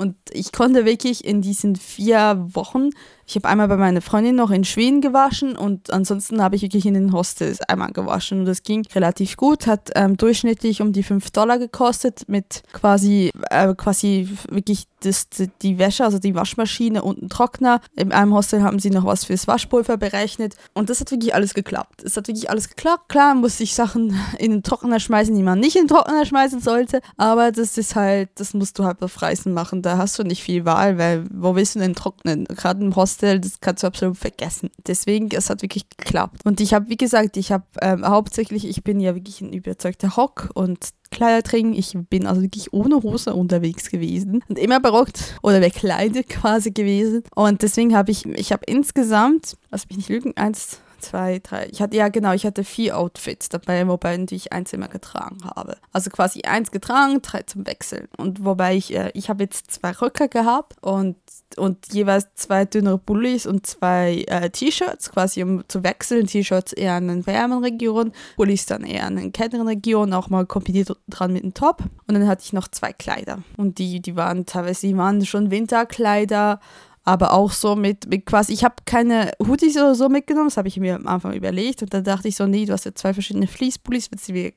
Und 0.00 0.16
ich 0.32 0.52
konnte 0.52 0.86
wirklich 0.86 1.24
in 1.24 1.42
diesen 1.42 1.76
vier 1.76 2.46
Wochen 2.52 2.90
ich 3.30 3.36
habe 3.36 3.48
einmal 3.48 3.68
bei 3.68 3.76
meiner 3.76 4.00
Freundin 4.00 4.34
noch 4.34 4.50
in 4.50 4.64
Schweden 4.64 5.00
gewaschen 5.00 5.56
und 5.56 5.92
ansonsten 5.92 6.42
habe 6.42 6.56
ich 6.56 6.62
wirklich 6.62 6.84
in 6.84 6.94
den 6.94 7.12
Hostels 7.12 7.60
einmal 7.60 7.92
gewaschen 7.92 8.40
und 8.40 8.46
das 8.46 8.64
ging 8.64 8.84
relativ 8.92 9.36
gut, 9.36 9.68
hat 9.68 9.90
ähm, 9.94 10.16
durchschnittlich 10.16 10.82
um 10.82 10.92
die 10.92 11.04
5 11.04 11.30
Dollar 11.30 11.60
gekostet 11.60 12.24
mit 12.26 12.64
quasi, 12.72 13.30
äh, 13.50 13.72
quasi 13.76 14.28
wirklich 14.50 14.88
das, 15.04 15.28
die 15.62 15.78
Wäsche, 15.78 16.04
also 16.04 16.18
die 16.18 16.34
Waschmaschine 16.34 17.02
und 17.02 17.22
ein 17.22 17.28
Trockner. 17.28 17.80
In 17.94 18.10
einem 18.10 18.34
Hostel 18.34 18.62
haben 18.64 18.80
sie 18.80 18.90
noch 18.90 19.04
was 19.04 19.24
fürs 19.26 19.46
Waschpulver 19.46 19.96
berechnet 19.96 20.56
und 20.74 20.90
das 20.90 20.98
hat 20.98 21.12
wirklich 21.12 21.32
alles 21.32 21.54
geklappt. 21.54 22.02
Es 22.02 22.16
hat 22.16 22.26
wirklich 22.26 22.50
alles 22.50 22.68
geklappt. 22.68 23.08
Klar 23.08 23.36
musste 23.36 23.62
ich 23.62 23.76
Sachen 23.76 24.18
in 24.38 24.50
den 24.50 24.64
Trockner 24.64 24.98
schmeißen, 24.98 25.36
die 25.36 25.44
man 25.44 25.60
nicht 25.60 25.76
in 25.76 25.82
den 25.82 25.88
Trockner 25.88 26.26
schmeißen 26.26 26.60
sollte, 26.60 27.00
aber 27.16 27.52
das 27.52 27.78
ist 27.78 27.94
halt, 27.94 28.30
das 28.34 28.54
musst 28.54 28.76
du 28.80 28.84
halt 28.84 29.00
auf 29.02 29.22
Reisen 29.22 29.52
machen. 29.52 29.82
Da 29.82 29.89
hast 29.98 30.18
du 30.18 30.22
nicht 30.22 30.42
viel 30.42 30.64
Wahl, 30.64 30.98
weil 30.98 31.24
wo 31.32 31.54
willst 31.54 31.74
du 31.74 31.78
denn 31.80 31.94
trocknen? 31.94 32.44
Gerade 32.44 32.82
im 32.82 32.96
Hostel 32.96 33.10
Hostel, 33.10 33.40
das 33.40 33.60
kannst 33.60 33.82
du 33.82 33.86
absolut 33.86 34.16
vergessen. 34.16 34.70
Deswegen, 34.86 35.28
es 35.32 35.50
hat 35.50 35.62
wirklich 35.62 35.88
geklappt. 35.88 36.40
Und 36.44 36.60
ich 36.60 36.74
habe, 36.74 36.88
wie 36.88 36.96
gesagt, 36.96 37.36
ich 37.36 37.52
habe 37.52 37.64
ähm, 37.80 38.06
hauptsächlich, 38.06 38.66
ich 38.66 38.82
bin 38.84 39.00
ja 39.00 39.14
wirklich 39.14 39.40
ein 39.40 39.52
überzeugter 39.52 40.16
Hock 40.16 40.50
und 40.54 40.90
Kleiderträgen. 41.10 41.74
Ich 41.74 41.96
bin 42.08 42.26
also 42.26 42.42
wirklich 42.42 42.72
ohne 42.72 43.02
Hose 43.02 43.34
unterwegs 43.34 43.90
gewesen 43.90 44.42
und 44.48 44.58
immer 44.58 44.80
barockt 44.80 45.38
oder 45.42 45.60
bekleidet 45.60 46.28
quasi 46.28 46.70
gewesen. 46.70 47.24
Und 47.34 47.62
deswegen 47.62 47.96
habe 47.96 48.10
ich, 48.10 48.26
ich 48.26 48.52
habe 48.52 48.62
insgesamt, 48.66 49.56
lass 49.70 49.88
mich 49.88 49.96
nicht 49.98 50.08
lügen, 50.08 50.36
eins, 50.36 50.80
zwei, 51.00 51.40
drei. 51.40 51.68
Ich 51.70 51.82
hatte 51.82 51.96
ja 51.96 52.08
genau, 52.08 52.32
ich 52.32 52.46
hatte 52.46 52.64
vier 52.64 52.98
Outfits 52.98 53.48
dabei, 53.48 53.86
wobei 53.88 54.24
ich 54.30 54.52
eins 54.52 54.72
immer 54.72 54.88
getragen 54.88 55.38
habe. 55.44 55.76
Also 55.92 56.10
quasi 56.10 56.42
eins 56.42 56.70
getragen, 56.70 57.20
drei 57.22 57.42
zum 57.42 57.66
Wechseln. 57.66 58.08
Und 58.16 58.44
wobei 58.44 58.76
ich, 58.76 58.94
äh, 58.94 59.10
ich 59.14 59.28
habe 59.28 59.44
jetzt 59.44 59.70
zwei 59.70 59.90
Röcke 59.90 60.28
gehabt 60.28 60.76
und 60.82 61.16
und 61.56 61.92
jeweils 61.92 62.28
zwei 62.34 62.64
dünnere 62.64 62.98
Pullis 62.98 63.46
und 63.46 63.66
zwei 63.66 64.24
äh, 64.28 64.50
T-Shirts, 64.50 65.10
quasi 65.10 65.42
um 65.42 65.64
zu 65.68 65.82
wechseln. 65.82 66.26
T-Shirts 66.26 66.72
eher 66.72 66.96
in 66.98 67.08
den 67.08 67.26
wärmeren 67.26 67.64
Regionen, 67.64 68.12
Pullis 68.36 68.66
dann 68.66 68.84
eher 68.84 69.06
in 69.08 69.16
den 69.16 69.32
kälteren 69.32 69.66
Regionen, 69.66 70.14
auch 70.14 70.28
mal 70.28 70.46
kombiniert 70.46 70.96
dran 71.08 71.32
mit 71.32 71.42
dem 71.42 71.54
Top. 71.54 71.82
Und 72.06 72.14
dann 72.14 72.26
hatte 72.28 72.44
ich 72.44 72.52
noch 72.52 72.68
zwei 72.68 72.92
Kleider. 72.92 73.42
Und 73.56 73.78
die, 73.78 74.00
die 74.00 74.16
waren 74.16 74.46
teilweise, 74.46 74.86
die 74.86 74.96
waren 74.96 75.24
schon 75.26 75.50
Winterkleider, 75.50 76.60
aber 77.04 77.32
auch 77.32 77.52
so 77.52 77.76
mit, 77.76 78.08
mit 78.08 78.26
quasi, 78.26 78.52
ich 78.52 78.64
habe 78.64 78.76
keine 78.84 79.32
Hoodies 79.42 79.76
oder 79.76 79.94
so 79.94 80.08
mitgenommen, 80.08 80.48
das 80.48 80.56
habe 80.56 80.68
ich 80.68 80.78
mir 80.78 80.96
am 80.96 81.06
Anfang 81.06 81.32
überlegt 81.32 81.82
und 81.82 81.92
dann 81.94 82.04
dachte 82.04 82.28
ich 82.28 82.36
so, 82.36 82.46
nee, 82.46 82.66
du 82.66 82.72
hast 82.72 82.84
ja 82.84 82.94
zwei 82.94 83.14
verschiedene 83.14 83.46
Fließpullis, 83.46 84.10
wenn 84.10 84.18
es 84.18 84.28
wie 84.28 84.52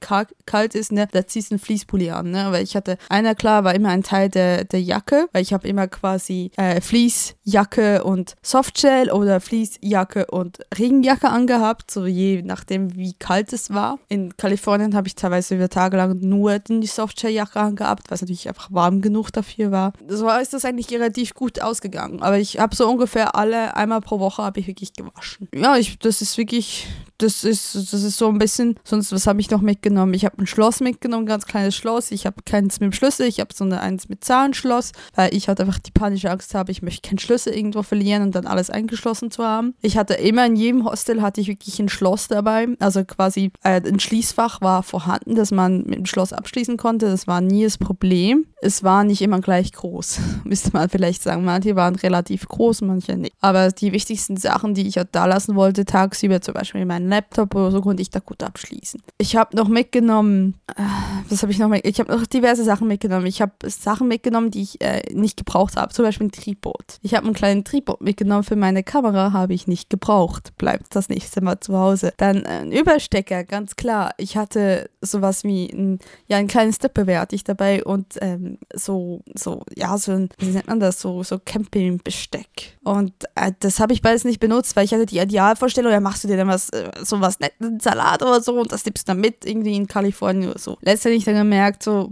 kalt 0.45 0.75
ist, 0.75 0.91
ne, 0.91 1.07
da 1.11 1.25
ziehst 1.25 1.51
du 1.51 1.55
einen 1.55 1.59
Fließpulli 1.59 2.11
an, 2.11 2.31
ne, 2.31 2.47
weil 2.51 2.63
ich 2.63 2.75
hatte, 2.75 2.97
einer 3.09 3.35
klar 3.35 3.63
war 3.63 3.73
immer 3.73 3.89
ein 3.89 4.03
Teil 4.03 4.29
der, 4.29 4.65
der 4.65 4.81
Jacke, 4.81 5.27
weil 5.31 5.41
ich 5.41 5.53
habe 5.53 5.67
immer 5.67 5.87
quasi 5.87 6.51
äh, 6.57 6.81
Fließjacke 6.81 8.03
und 8.03 8.35
Softshell 8.41 9.09
oder 9.09 9.39
Fließjacke 9.39 10.27
und 10.27 10.59
Regenjacke 10.77 11.29
angehabt, 11.29 11.91
so 11.91 12.05
je 12.05 12.41
nachdem, 12.43 12.95
wie 12.95 13.13
kalt 13.13 13.53
es 13.53 13.73
war. 13.73 13.99
In 14.09 14.35
Kalifornien 14.37 14.95
habe 14.95 15.07
ich 15.07 15.15
teilweise 15.15 15.55
über 15.55 15.69
Tage 15.69 15.97
lang 15.97 16.19
nur 16.19 16.59
die 16.59 16.87
Softshelljacke 16.87 17.59
angehabt, 17.59 18.09
was 18.09 18.21
natürlich 18.21 18.47
einfach 18.47 18.71
warm 18.71 19.01
genug 19.01 19.31
dafür 19.31 19.71
war. 19.71 19.93
So 20.07 20.29
ist 20.29 20.53
das 20.53 20.65
eigentlich 20.65 20.91
relativ 20.91 21.33
gut 21.33 21.61
ausgegangen, 21.61 22.21
aber 22.21 22.32
aber 22.33 22.41
ich 22.41 22.57
habe 22.57 22.75
so 22.75 22.89
ungefähr 22.89 23.35
alle, 23.35 23.75
einmal 23.75 24.01
pro 24.01 24.19
Woche 24.19 24.41
habe 24.41 24.59
ich 24.59 24.65
wirklich 24.65 24.93
gewaschen. 24.93 25.47
Ja, 25.53 25.77
ich, 25.77 25.99
das 25.99 26.19
ist 26.23 26.35
wirklich 26.35 26.87
das 27.17 27.43
ist, 27.43 27.75
das 27.75 27.93
ist 27.93 28.17
so 28.17 28.27
ein 28.27 28.37
bisschen, 28.37 28.75
sonst 28.83 29.11
was 29.11 29.27
habe 29.27 29.39
ich 29.39 29.49
noch 29.49 29.61
mitgenommen? 29.61 30.13
Ich 30.13 30.25
habe 30.25 30.37
ein 30.39 30.47
Schloss 30.47 30.79
mitgenommen, 30.79 31.25
ganz 31.25 31.45
kleines 31.45 31.75
Schloss. 31.75 32.11
Ich 32.11 32.25
habe 32.25 32.37
keins 32.45 32.79
mit 32.79 32.91
dem 32.91 32.93
Schlüssel, 32.93 33.27
ich 33.27 33.39
habe 33.39 33.53
so 33.53 33.63
eins 33.65 34.09
mit 34.09 34.23
Zahlenschloss, 34.23 34.91
weil 35.15 35.33
ich 35.33 35.47
halt 35.47 35.61
einfach 35.61 35.79
die 35.79 35.91
panische 35.91 36.29
Angst 36.29 36.53
habe, 36.55 36.71
ich 36.71 36.81
möchte 36.81 37.07
keinen 37.07 37.19
Schlüssel 37.19 37.53
irgendwo 37.53 37.83
verlieren 37.83 38.23
und 38.23 38.35
dann 38.35 38.45
alles 38.45 38.69
eingeschlossen 38.69 39.31
zu 39.31 39.43
haben. 39.43 39.73
Ich 39.81 39.97
hatte 39.97 40.15
immer 40.15 40.45
in 40.45 40.55
jedem 40.55 40.85
Hostel 40.85 41.21
hatte 41.21 41.41
ich 41.41 41.47
wirklich 41.47 41.79
ein 41.79 41.89
Schloss 41.89 42.27
dabei, 42.27 42.67
also 42.79 43.03
quasi 43.05 43.51
äh, 43.63 43.81
ein 43.81 43.99
Schließfach 43.99 44.61
war 44.61 44.83
vorhanden, 44.83 45.35
dass 45.35 45.51
man 45.51 45.83
mit 45.83 45.95
dem 45.95 46.05
Schloss 46.05 46.33
abschließen 46.33 46.77
konnte. 46.77 47.07
Das 47.07 47.27
war 47.27 47.41
nie 47.41 47.63
das 47.63 47.77
Problem. 47.77 48.45
Es 48.61 48.83
war 48.83 49.03
nicht 49.03 49.21
immer 49.21 49.39
gleich 49.39 49.71
groß, 49.71 50.19
müsste 50.43 50.71
man 50.73 50.89
vielleicht 50.89 51.23
sagen. 51.23 51.45
Manche 51.45 51.75
waren 51.75 51.95
relativ 51.95 52.47
groß, 52.47 52.81
manche 52.81 53.17
nicht. 53.17 53.35
Aber 53.41 53.71
die 53.71 53.91
wichtigsten 53.91 54.37
Sachen, 54.37 54.73
die 54.73 54.87
ich 54.87 54.97
halt 54.97 55.09
da 55.11 55.25
lassen 55.25 55.55
wollte, 55.55 55.85
tagsüber 55.85 56.41
zum 56.41 56.53
Beispiel 56.53 56.85
meinen 57.03 57.09
Laptop 57.09 57.55
oder 57.55 57.71
so, 57.71 57.81
konnte 57.81 58.01
ich 58.01 58.09
da 58.09 58.19
gut 58.19 58.43
abschließen. 58.43 59.01
Ich 59.17 59.35
habe 59.35 59.55
noch 59.55 59.67
mitgenommen, 59.67 60.55
äh, 60.75 60.81
was 61.29 61.41
habe 61.41 61.51
ich 61.51 61.59
noch 61.59 61.67
mitgenommen? 61.67 61.93
Ich 61.93 61.99
habe 61.99 62.11
noch 62.11 62.25
diverse 62.25 62.63
Sachen 62.63 62.87
mitgenommen. 62.87 63.25
Ich 63.25 63.41
habe 63.41 63.53
Sachen 63.65 64.07
mitgenommen, 64.07 64.51
die 64.51 64.61
ich 64.61 64.81
äh, 64.81 65.01
nicht 65.13 65.37
gebraucht 65.37 65.75
habe. 65.75 65.93
Zum 65.93 66.05
Beispiel 66.05 66.27
ein 66.27 66.31
Tripod. 66.31 66.99
Ich 67.01 67.15
habe 67.15 67.25
einen 67.25 67.35
kleinen 67.35 67.63
Tripod 67.63 68.01
mitgenommen 68.01 68.43
für 68.43 68.55
meine 68.55 68.83
Kamera, 68.83 69.33
habe 69.33 69.53
ich 69.53 69.67
nicht 69.67 69.89
gebraucht. 69.89 70.55
Bleibt 70.57 70.95
das 70.95 71.09
nächste 71.09 71.41
Mal 71.41 71.59
zu 71.59 71.77
Hause. 71.77 72.13
Dann 72.17 72.43
äh, 72.43 72.61
ein 72.61 72.71
Überstecker, 72.71 73.43
ganz 73.43 73.75
klar. 73.75 74.13
Ich 74.17 74.37
hatte 74.37 74.89
sowas 75.01 75.43
wie 75.43 75.67
ein, 75.67 75.99
ja, 76.27 76.37
ein 76.37 76.47
kleines 76.47 76.75
Stepperwehr 76.75 77.19
hatte 77.19 77.35
ich 77.35 77.43
dabei 77.43 77.83
und 77.83 78.15
ähm, 78.21 78.57
so, 78.73 79.21
so, 79.35 79.63
ja, 79.75 79.97
so 79.97 80.13
ein, 80.13 80.29
wie 80.37 80.47
nennt 80.47 80.67
man 80.67 80.79
das, 80.79 80.99
so, 81.01 81.23
so 81.23 81.39
Campingbesteck. 81.43 82.77
Und 82.83 83.13
äh, 83.35 83.51
das 83.59 83.79
habe 83.79 83.93
ich 83.93 84.01
beides 84.01 84.23
nicht 84.23 84.39
benutzt, 84.39 84.75
weil 84.75 84.85
ich 84.85 84.93
hatte 84.93 85.05
die 85.05 85.19
Idealvorstellung, 85.19 85.91
ja, 85.91 85.99
machst 85.99 86.23
du 86.23 86.27
dir 86.27 86.37
dann 86.37 86.47
was, 86.47 86.69
äh, 86.69 86.89
so 87.01 87.21
was 87.21 87.39
netten 87.39 87.79
Salat 87.79 88.21
oder 88.21 88.41
so 88.41 88.59
und 88.59 88.71
das 88.71 88.85
nimmst 88.85 89.07
du 89.07 89.11
dann 89.11 89.21
mit 89.21 89.45
irgendwie 89.45 89.75
in 89.75 89.87
Kalifornien 89.87 90.49
oder 90.49 90.59
so. 90.59 90.77
Letztendlich 90.81 91.25
dann 91.25 91.35
gemerkt, 91.35 91.83
so, 91.83 92.09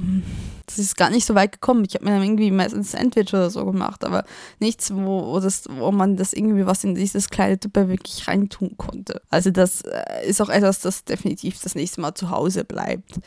das 0.65 0.79
ist 0.79 0.97
gar 0.97 1.09
nicht 1.09 1.25
so 1.25 1.35
weit 1.35 1.51
gekommen. 1.51 1.85
Ich 1.87 1.95
habe 1.95 2.05
mir 2.05 2.11
dann 2.11 2.23
irgendwie 2.23 2.51
meistens 2.51 2.95
ein 2.95 3.11
Sandwich 3.11 3.33
oder 3.33 3.49
so 3.49 3.65
gemacht, 3.65 4.05
aber 4.05 4.23
nichts, 4.59 4.93
wo, 4.93 5.27
wo, 5.27 5.39
das, 5.39 5.65
wo 5.69 5.91
man 5.91 6.17
das 6.17 6.33
irgendwie 6.33 6.65
was 6.65 6.83
in 6.83 6.95
dieses 6.95 7.29
kleine 7.29 7.59
Tupper 7.59 7.89
wirklich 7.89 8.27
reintun 8.27 8.77
konnte. 8.77 9.21
Also 9.29 9.51
das 9.51 9.81
äh, 9.81 10.27
ist 10.27 10.41
auch 10.41 10.49
etwas, 10.49 10.79
das 10.79 11.03
definitiv 11.03 11.59
das 11.61 11.75
nächste 11.75 12.01
Mal 12.01 12.13
zu 12.13 12.29
Hause 12.29 12.63
bleibt. 12.63 13.19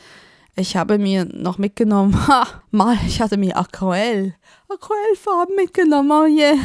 Ich 0.57 0.77
habe 0.77 0.97
mir 0.97 1.25
noch 1.25 1.57
mitgenommen, 1.57 2.15
ha, 2.27 2.47
mal, 2.71 2.97
ich 3.05 3.21
hatte 3.21 3.37
mir 3.37 3.57
Aquarell, 3.57 4.35
Aquarellfarben 4.69 5.55
mitgenommen, 5.55 6.11
oh 6.11 6.25
yeah. 6.25 6.55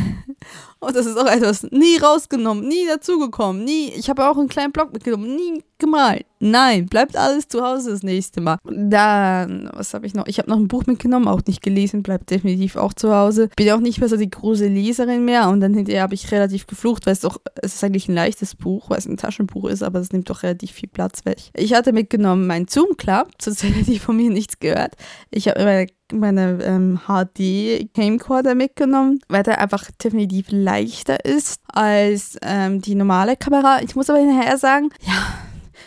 Und 0.81 0.97
das 0.97 1.05
ist 1.05 1.19
auch 1.19 1.27
etwas 1.27 1.65
nie 1.71 1.99
rausgenommen, 1.99 2.67
nie 2.67 2.87
dazugekommen, 2.87 3.65
nie. 3.65 3.91
Ich 3.91 4.09
habe 4.09 4.27
auch 4.27 4.39
einen 4.39 4.49
kleinen 4.49 4.73
Block 4.73 4.93
mitgenommen, 4.93 5.37
nie 5.37 5.63
gemalt. 5.79 6.25
Nein, 6.39 6.87
bleibt 6.87 7.17
alles 7.17 7.49
zu 7.49 7.63
Hause 7.63 7.91
das 7.91 8.03
nächste 8.03 8.41
Mal. 8.41 8.57
Dann, 8.65 9.69
was 9.75 9.93
habe 9.93 10.07
ich 10.07 10.15
noch? 10.15 10.27
Ich 10.27 10.39
habe 10.39 10.49
noch 10.49 10.57
ein 10.57 10.69
Buch 10.69 10.87
mitgenommen, 10.87 11.29
auch 11.29 11.43
nicht 11.47 11.61
gelesen, 11.61 12.03
bleibt 12.03 12.31
definitiv 12.31 12.77
auch 12.77 12.95
zu 12.95 13.15
Hause. 13.15 13.51
Bin 13.57 13.71
auch 13.71 13.81
nicht 13.81 14.01
mehr 14.01 14.09
so 14.09 14.17
die 14.17 14.31
große 14.31 14.69
Leserin 14.69 15.27
mehr 15.27 15.51
und 15.51 15.61
dann 15.61 15.75
hinterher 15.75 16.03
habe 16.03 16.15
ich 16.15 16.33
relativ 16.33 16.67
geflucht, 16.67 17.05
weil 17.05 17.13
es 17.13 17.21
doch, 17.21 17.39
es 17.57 17.75
ist 17.75 17.85
eigentlich 17.85 18.09
ein 18.09 18.15
leichtes 18.15 18.55
Buch, 18.55 18.89
weil 18.89 18.99
es 18.99 19.07
ein 19.07 19.19
Taschenbuch 19.19 19.69
ist, 19.69 19.83
aber 19.83 19.99
es 19.99 20.13
nimmt 20.13 20.31
doch 20.31 20.43
relativ 20.43 20.73
viel 20.73 20.89
Platz 20.89 21.27
weg. 21.27 21.39
Ich 21.55 21.75
hatte 21.75 21.93
mitgenommen 21.93 22.47
mein 22.47 22.67
Zoom 22.67 22.97
Club, 22.97 23.29
zur 23.39 23.55
Zeit 23.55 23.73
die 23.87 23.99
von 23.99 24.17
mir 24.17 24.31
nichts 24.31 24.59
gehört. 24.59 24.95
Ich 25.31 25.49
habe 25.49 25.63
meine 25.65 25.87
meine 26.13 26.63
ähm, 26.63 27.01
HD 27.07 27.93
Camcorder 27.95 28.55
mitgenommen, 28.55 29.21
weil 29.29 29.43
der 29.43 29.61
einfach 29.61 29.91
definitiv 30.03 30.47
leichter 30.51 31.25
ist 31.25 31.61
als 31.69 32.37
ähm, 32.43 32.81
die 32.81 32.95
normale 32.95 33.37
Kamera. 33.37 33.83
Ich 33.83 33.97
muss 33.97 34.11
aber 34.11 34.19
hinterher 34.19 34.59
sagen, 34.59 34.91
ja, 35.03 35.27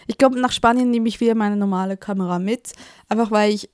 ich 0.08 0.18
glaube, 0.18 0.40
nach 0.40 0.52
Spanien 0.52 0.92
nehme 0.92 1.08
ich 1.08 1.20
wieder 1.20 1.36
meine 1.36 1.56
normale 1.56 1.98
Kamera 1.98 2.40
mit. 2.40 2.74
Einfach 3.10 3.32
weil 3.32 3.54
ich, 3.54 3.70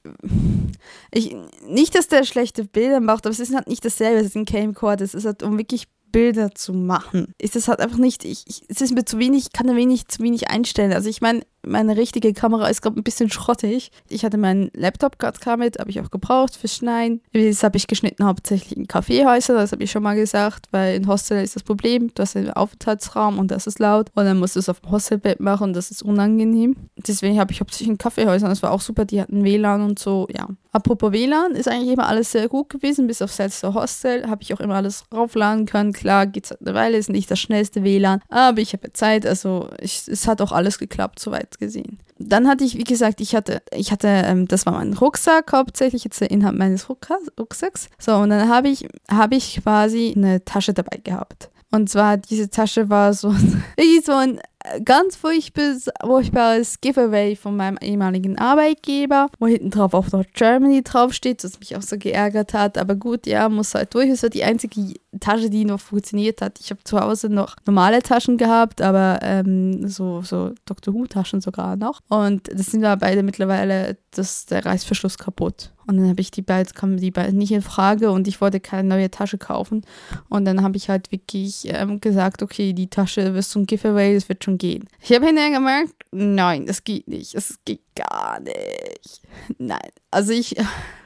ich 1.12 1.36
nicht, 1.68 1.96
dass 1.96 2.08
der 2.08 2.24
schlechte 2.24 2.66
Bilder 2.66 3.00
macht, 3.00 3.26
aber 3.26 3.32
es 3.32 3.40
ist 3.40 3.56
halt 3.56 3.68
nicht 3.68 3.84
dasselbe. 3.86 4.20
Es 4.20 4.28
ist 4.28 4.36
ein 4.36 4.46
Camcorder. 4.46 5.04
Es 5.04 5.14
ist 5.14 5.26
halt, 5.26 5.44
um 5.44 5.58
wirklich 5.58 5.88
Bilder 6.12 6.52
zu 6.56 6.74
machen. 6.74 7.34
Ist 7.38 7.56
das 7.56 7.68
halt 7.68 7.80
einfach 7.80 7.98
nicht, 7.98 8.26
ich, 8.26 8.44
ich, 8.48 8.64
es 8.68 8.82
ist 8.82 8.94
mir 8.94 9.06
zu 9.06 9.20
wenig, 9.20 9.48
ich 9.48 9.54
kann 9.54 9.68
da 9.68 9.76
wenig, 9.76 10.08
zu 10.08 10.24
wenig 10.24 10.50
einstellen. 10.50 10.94
Also 10.94 11.10
ich 11.10 11.22
meine, 11.22 11.42
meine 11.66 11.98
richtige 11.98 12.34
Kamera 12.34 12.68
ist 12.68 12.82
gerade 12.82 13.00
ein 13.00 13.04
bisschen 13.04 13.30
schrottig. 13.30 13.92
Ich 14.08 14.24
hatte 14.24 14.38
meinen 14.38 14.70
Laptop 14.74 15.18
klar 15.20 15.58
mit, 15.58 15.80
habe 15.80 15.90
ich 15.90 16.00
auch 16.00 16.10
gebraucht 16.10 16.56
fürs 16.56 16.76
Schneiden. 16.76 17.22
Das 17.34 17.64
habe 17.64 17.78
ich 17.78 17.88
geschnitten 17.88 18.26
hauptsächlich 18.26 18.78
in 18.78 18.88
Kaffeehäusern, 18.88 19.58
das 19.58 19.72
habe 19.72 19.84
ich 19.84 19.92
schon 19.92 20.04
mal 20.04 20.16
gesagt, 20.16 20.68
weil 20.72 20.96
in 20.96 21.08
Hostel 21.08 21.44
ist 21.44 21.56
das 21.56 21.64
Problem, 21.64 22.12
du 22.14 22.22
hast 22.22 22.36
einen 22.36 22.52
Aufenthaltsraum 22.52 23.40
und 23.40 23.52
das 23.52 23.68
ist 23.68 23.80
laut 23.80 24.10
und 24.16 24.26
dann 24.26 24.40
musst 24.40 24.56
du 24.56 24.60
es 24.60 24.70
auf 24.70 24.80
dem 24.80 24.92
Hostelbett 24.92 25.40
machen 25.40 25.66
und 25.66 25.74
das 25.74 25.92
ist 25.92 26.04
unangenehm. 26.04 26.76
Deswegen 26.96 27.40
habe 27.40 27.52
ich 27.52 27.60
hauptsächlich 27.60 27.90
in 27.90 27.98
Kaffeehäusern, 27.98 28.50
das 28.50 28.64
war 28.64 28.72
auch 28.72 28.82
super, 28.82 29.06
die 29.06 29.22
hatten 29.22 29.44
WLAN 29.44 29.82
und 29.82 30.00
so, 30.00 30.28
ja. 30.34 30.48
Apropos 30.72 31.12
WLAN, 31.12 31.54
ist 31.54 31.68
eigentlich 31.68 31.94
immer 31.94 32.08
alles 32.08 32.32
sehr 32.32 32.48
gut 32.48 32.70
gewesen, 32.70 33.08
bis 33.08 33.22
auf 33.22 33.36
letzte 33.38 33.74
Hostel, 33.74 34.30
habe 34.30 34.44
ich 34.44 34.54
auch 34.54 34.60
immer 34.60 34.76
alles 34.76 35.04
raufladen 35.12 35.66
können. 35.66 35.94
Klar, 35.94 36.28
geht 36.28 36.46
es 36.46 36.52
eine 36.52 36.76
Weile, 36.76 36.98
ist 36.98 37.10
nicht 37.10 37.32
das 37.32 37.40
schnellste 37.40 37.84
WLAN, 37.84 38.22
aber 38.30 38.60
ich 38.60 38.74
habe 38.74 38.94
Zeit, 38.94 39.26
also 39.26 39.70
ich, 39.80 40.08
es 40.08 40.28
hat 40.28 40.42
auch 40.42 40.52
alles 40.52 40.78
geklappt, 40.78 41.20
soweit 41.20 41.49
Zeit 41.50 41.60
gesehen. 41.60 42.00
Dann 42.18 42.48
hatte 42.48 42.64
ich, 42.64 42.78
wie 42.78 42.84
gesagt, 42.84 43.22
ich 43.22 43.36
hatte, 43.36 43.62
ich 43.72 43.92
hatte, 43.92 44.08
ähm, 44.08 44.48
das 44.48 44.66
war 44.66 44.74
mein 44.74 44.94
Rucksack 44.94 45.52
hauptsächlich, 45.54 46.04
jetzt 46.04 46.22
der 46.22 46.32
Inhalt 46.32 46.58
meines 46.58 46.90
Rucksacks. 46.90 47.90
So, 47.98 48.16
und 48.16 48.30
dann 48.30 48.50
habe 48.50 48.70
ich, 48.70 48.88
habe 49.10 49.36
ich 49.36 49.62
quasi 49.64 50.14
eine 50.16 50.44
Tasche 50.44 50.74
dabei 50.74 50.98
gehabt. 51.04 51.50
Und 51.72 51.90
zwar, 51.90 52.18
diese 52.18 52.50
Tasche 52.50 52.90
war 52.90 53.14
so, 53.14 53.34
so 54.04 54.14
ein 54.14 54.40
ganz 54.84 55.16
furchtbares 55.16 56.82
Giveaway 56.82 57.36
von 57.36 57.56
meinem 57.56 57.78
ehemaligen 57.82 58.38
Arbeitgeber, 58.38 59.28
wo 59.40 59.48
hinten 59.48 59.70
drauf 59.70 59.94
auch 59.94 60.12
noch 60.12 60.26
Germany 60.34 60.84
draufsteht, 60.84 61.44
was 61.44 61.60
mich 61.60 61.76
auch 61.76 61.82
so 61.82 61.98
geärgert 61.98 62.54
hat. 62.54 62.78
Aber 62.78 62.96
gut, 62.96 63.26
ja, 63.26 63.48
muss 63.48 63.74
halt 63.74 63.94
durch. 63.94 64.10
Es 64.10 64.24
war 64.24 64.30
die 64.30 64.44
einzige 64.44 64.94
Tasche, 65.20 65.50
die 65.50 65.66
noch 65.66 65.80
funktioniert 65.80 66.42
hat. 66.42 66.60
Ich 66.60 66.72
habe 66.72 66.84
zu 66.84 67.00
Hause 67.00 67.30
noch 67.30 67.56
normale 67.66 68.02
Taschen 68.02 68.38
gehabt, 68.38 68.82
aber 68.82 69.20
ähm, 69.22 69.88
so, 69.88 70.22
so 70.22 70.52
Dr. 70.66 70.94
Who-Taschen 70.94 71.42
sogar 71.42 71.76
noch. 71.78 72.02
Und 72.10 72.50
das 72.52 72.68
sind 72.68 72.84
aber 72.84 73.00
beide 73.00 73.24
mittlerweile, 73.24 73.98
das, 74.12 74.46
der 74.46 74.66
Reißverschluss 74.66 75.18
kaputt. 75.18 75.72
Und 75.90 75.98
dann 75.98 76.08
habe 76.08 76.22
ich 76.22 76.30
die 76.30 76.44
beiden, 76.44 76.72
kamen 76.76 76.98
die 76.98 77.10
beiden 77.10 77.40
nicht 77.40 77.52
in 77.52 77.64
Frage 77.64 78.12
und 78.12 78.28
ich 78.28 78.42
wollte 78.42 78.60
keine 78.60 78.88
neue 78.88 79.10
Tasche 79.10 79.40
kaufen. 79.40 79.84
Und 80.30 80.46
dann 80.46 80.62
habe 80.62 80.78
ich 80.78 80.88
halt 80.88 81.12
wirklich 81.12 81.64
ähm, 81.66 82.00
gesagt, 82.00 82.44
okay, 82.44 82.74
die 82.74 82.92
Tasche 82.92 83.34
wirst 83.34 83.56
du 83.56 83.60
ein 83.62 83.66
Giveaway, 83.66 84.14
das 84.14 84.30
wird 84.30 84.44
schon 84.44 84.60
gehen. 84.60 84.88
Ich 85.02 85.12
habe 85.12 85.26
hinterher 85.26 85.50
gemerkt, 85.50 85.96
nein, 86.12 86.68
das 86.68 86.84
geht 86.84 87.08
nicht. 87.08 87.34
Das 87.34 87.58
geht 87.66 87.82
gar 88.00 88.40
nicht. 88.40 89.22
Nein. 89.58 89.90
Also 90.12 90.32
ich, 90.32 90.56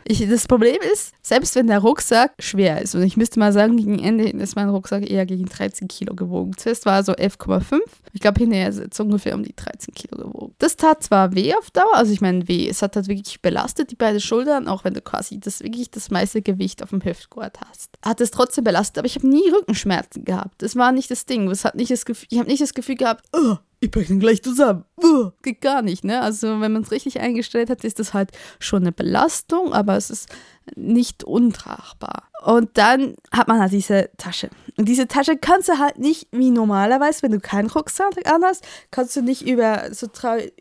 ich, 0.05 0.27
das 0.29 0.47
Problem 0.47 0.77
ist, 0.93 1.13
selbst 1.21 1.55
wenn 1.55 1.67
der 1.67 1.79
Rucksack 1.79 2.33
schwer 2.39 2.81
ist, 2.81 2.95
und 2.95 3.03
ich 3.03 3.17
müsste 3.17 3.39
mal 3.39 3.51
sagen, 3.51 3.77
gegen 3.77 3.99
Ende 3.99 4.25
hin 4.25 4.39
ist 4.39 4.55
mein 4.55 4.69
Rucksack 4.69 5.09
eher 5.09 5.25
gegen 5.25 5.45
13 5.45 5.87
Kilo 5.87 6.15
gewogen. 6.15 6.55
Zuerst 6.57 6.85
war 6.85 6.97
er 6.97 7.03
so 7.03 7.13
11,5. 7.13 7.79
Ich 8.13 8.21
glaube, 8.21 8.39
hinterher 8.39 8.69
ist 8.69 8.79
es 8.79 8.99
ungefähr 8.99 9.35
um 9.35 9.43
die 9.43 9.55
13 9.55 9.93
Kilo 9.93 10.17
gewogen. 10.17 10.55
Das 10.59 10.75
tat 10.75 11.03
zwar 11.03 11.35
weh 11.35 11.53
auf 11.55 11.71
Dauer, 11.71 11.95
also 11.95 12.13
ich 12.13 12.21
meine 12.21 12.47
weh, 12.47 12.67
es 12.67 12.81
hat 12.81 12.95
halt 12.95 13.07
wirklich 13.07 13.41
belastet, 13.41 13.91
die 13.91 13.95
beiden 13.95 14.21
Schultern, 14.21 14.67
auch 14.67 14.83
wenn 14.83 14.93
du 14.93 15.01
quasi 15.01 15.39
das 15.39 15.61
wirklich 15.61 15.91
das 15.91 16.11
meiste 16.11 16.41
Gewicht 16.41 16.83
auf 16.83 16.89
dem 16.89 17.03
Hüftgurt 17.03 17.59
hast. 17.69 17.97
Hat 18.03 18.21
es 18.21 18.31
trotzdem 18.31 18.63
belastet, 18.63 18.99
aber 18.99 19.07
ich 19.07 19.15
habe 19.15 19.27
nie 19.27 19.49
Rückenschmerzen 19.49 20.25
gehabt. 20.25 20.61
Das 20.61 20.75
war 20.75 20.91
nicht 20.91 21.11
das 21.11 21.25
Ding. 21.25 21.49
Das 21.49 21.65
hat 21.65 21.75
nicht 21.75 21.91
das 21.91 22.05
Gefühl, 22.05 22.27
ich 22.29 22.39
habe 22.39 22.49
nicht 22.49 22.61
das 22.61 22.73
Gefühl 22.73 22.95
gehabt, 22.95 23.25
oh, 23.33 23.57
ich 23.83 23.91
breche 23.91 24.17
gleich 24.17 24.41
zusammen. 24.41 24.85
Uh, 25.01 25.31
geht 25.41 25.61
gar 25.61 25.81
nicht, 25.81 26.03
ne? 26.03 26.21
Also 26.21 26.61
wenn 26.61 26.71
man 26.71 26.83
es 26.83 26.91
richtig 26.91 27.19
eingestellt 27.19 27.69
hat, 27.69 27.83
ist 27.83 27.99
das 27.99 28.13
halt 28.13 28.31
schon 28.59 28.83
eine 28.83 28.91
Belastung, 28.91 29.73
aber 29.73 29.97
es 29.97 30.09
ist 30.09 30.29
nicht 30.75 31.23
untragbar. 31.23 32.23
Und 32.43 32.77
dann 32.77 33.15
hat 33.31 33.47
man 33.47 33.59
halt 33.59 33.71
diese 33.71 34.09
Tasche. 34.17 34.49
Und 34.77 34.89
diese 34.89 35.07
Tasche 35.07 35.37
kannst 35.37 35.69
du 35.69 35.77
halt 35.79 35.97
nicht 35.97 36.27
wie 36.31 36.51
normalerweise, 36.51 37.21
wenn 37.21 37.31
du 37.31 37.39
keinen 37.39 37.69
Rucksack 37.69 38.29
anhast, 38.29 38.65
kannst 38.91 39.15
du 39.15 39.21
nicht 39.21 39.47
über 39.47 39.93
so 39.93 40.07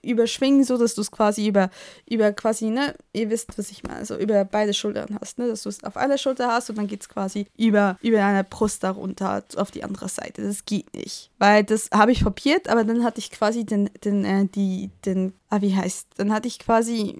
überschwingen, 0.02 0.62
so 0.64 0.78
dass 0.78 0.94
du 0.94 1.00
es 1.00 1.10
quasi 1.10 1.48
über, 1.48 1.70
über 2.08 2.32
quasi, 2.32 2.66
ne, 2.66 2.94
ihr 3.12 3.30
wisst, 3.30 3.58
was 3.58 3.70
ich 3.70 3.82
meine, 3.82 4.04
so 4.04 4.16
über 4.16 4.44
beide 4.44 4.74
Schultern 4.74 5.18
hast, 5.20 5.38
ne, 5.38 5.48
dass 5.48 5.62
du 5.62 5.70
es 5.70 5.82
auf 5.82 5.96
einer 5.96 6.18
Schulter 6.18 6.48
hast 6.48 6.70
und 6.70 6.78
dann 6.78 6.86
geht 6.86 7.02
es 7.02 7.08
quasi 7.08 7.46
über, 7.56 7.98
über 8.00 8.18
deine 8.18 8.44
Brust 8.44 8.84
darunter 8.84 9.42
auf 9.56 9.70
die 9.70 9.82
andere 9.82 10.08
Seite. 10.08 10.42
Das 10.42 10.64
geht 10.64 10.94
nicht. 10.94 11.30
Weil 11.38 11.64
das 11.64 11.90
habe 11.92 12.12
ich 12.12 12.22
probiert, 12.22 12.68
aber 12.68 12.84
dann 12.84 13.02
hatte 13.02 13.18
ich 13.18 13.30
quasi 13.30 13.64
den, 13.64 13.90
den, 14.04 14.24
äh, 14.24 14.46
die, 14.46 14.90
den 15.04 15.32
ah, 15.52 15.60
wie 15.60 15.76
heißt, 15.76 16.08
dann 16.16 16.32
hatte 16.32 16.48
ich 16.48 16.58
quasi, 16.58 17.14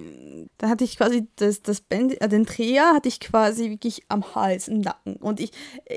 dann 0.57 0.71
hatte 0.71 0.85
ich 0.85 0.97
quasi 0.97 1.27
das, 1.37 1.61
das 1.61 1.83
Band, 1.83 2.18
äh, 2.18 2.29
den 2.31 2.47
Dreher 2.47 2.95
hatte 2.95 3.09
ich 3.09 3.21
quasi 3.21 3.68
wirklich 3.68 4.05
am 4.09 4.35
Hals, 4.35 4.68
im 4.68 4.81
Nacken. 4.81 5.16
Und 5.16 5.38
ich, 5.38 5.53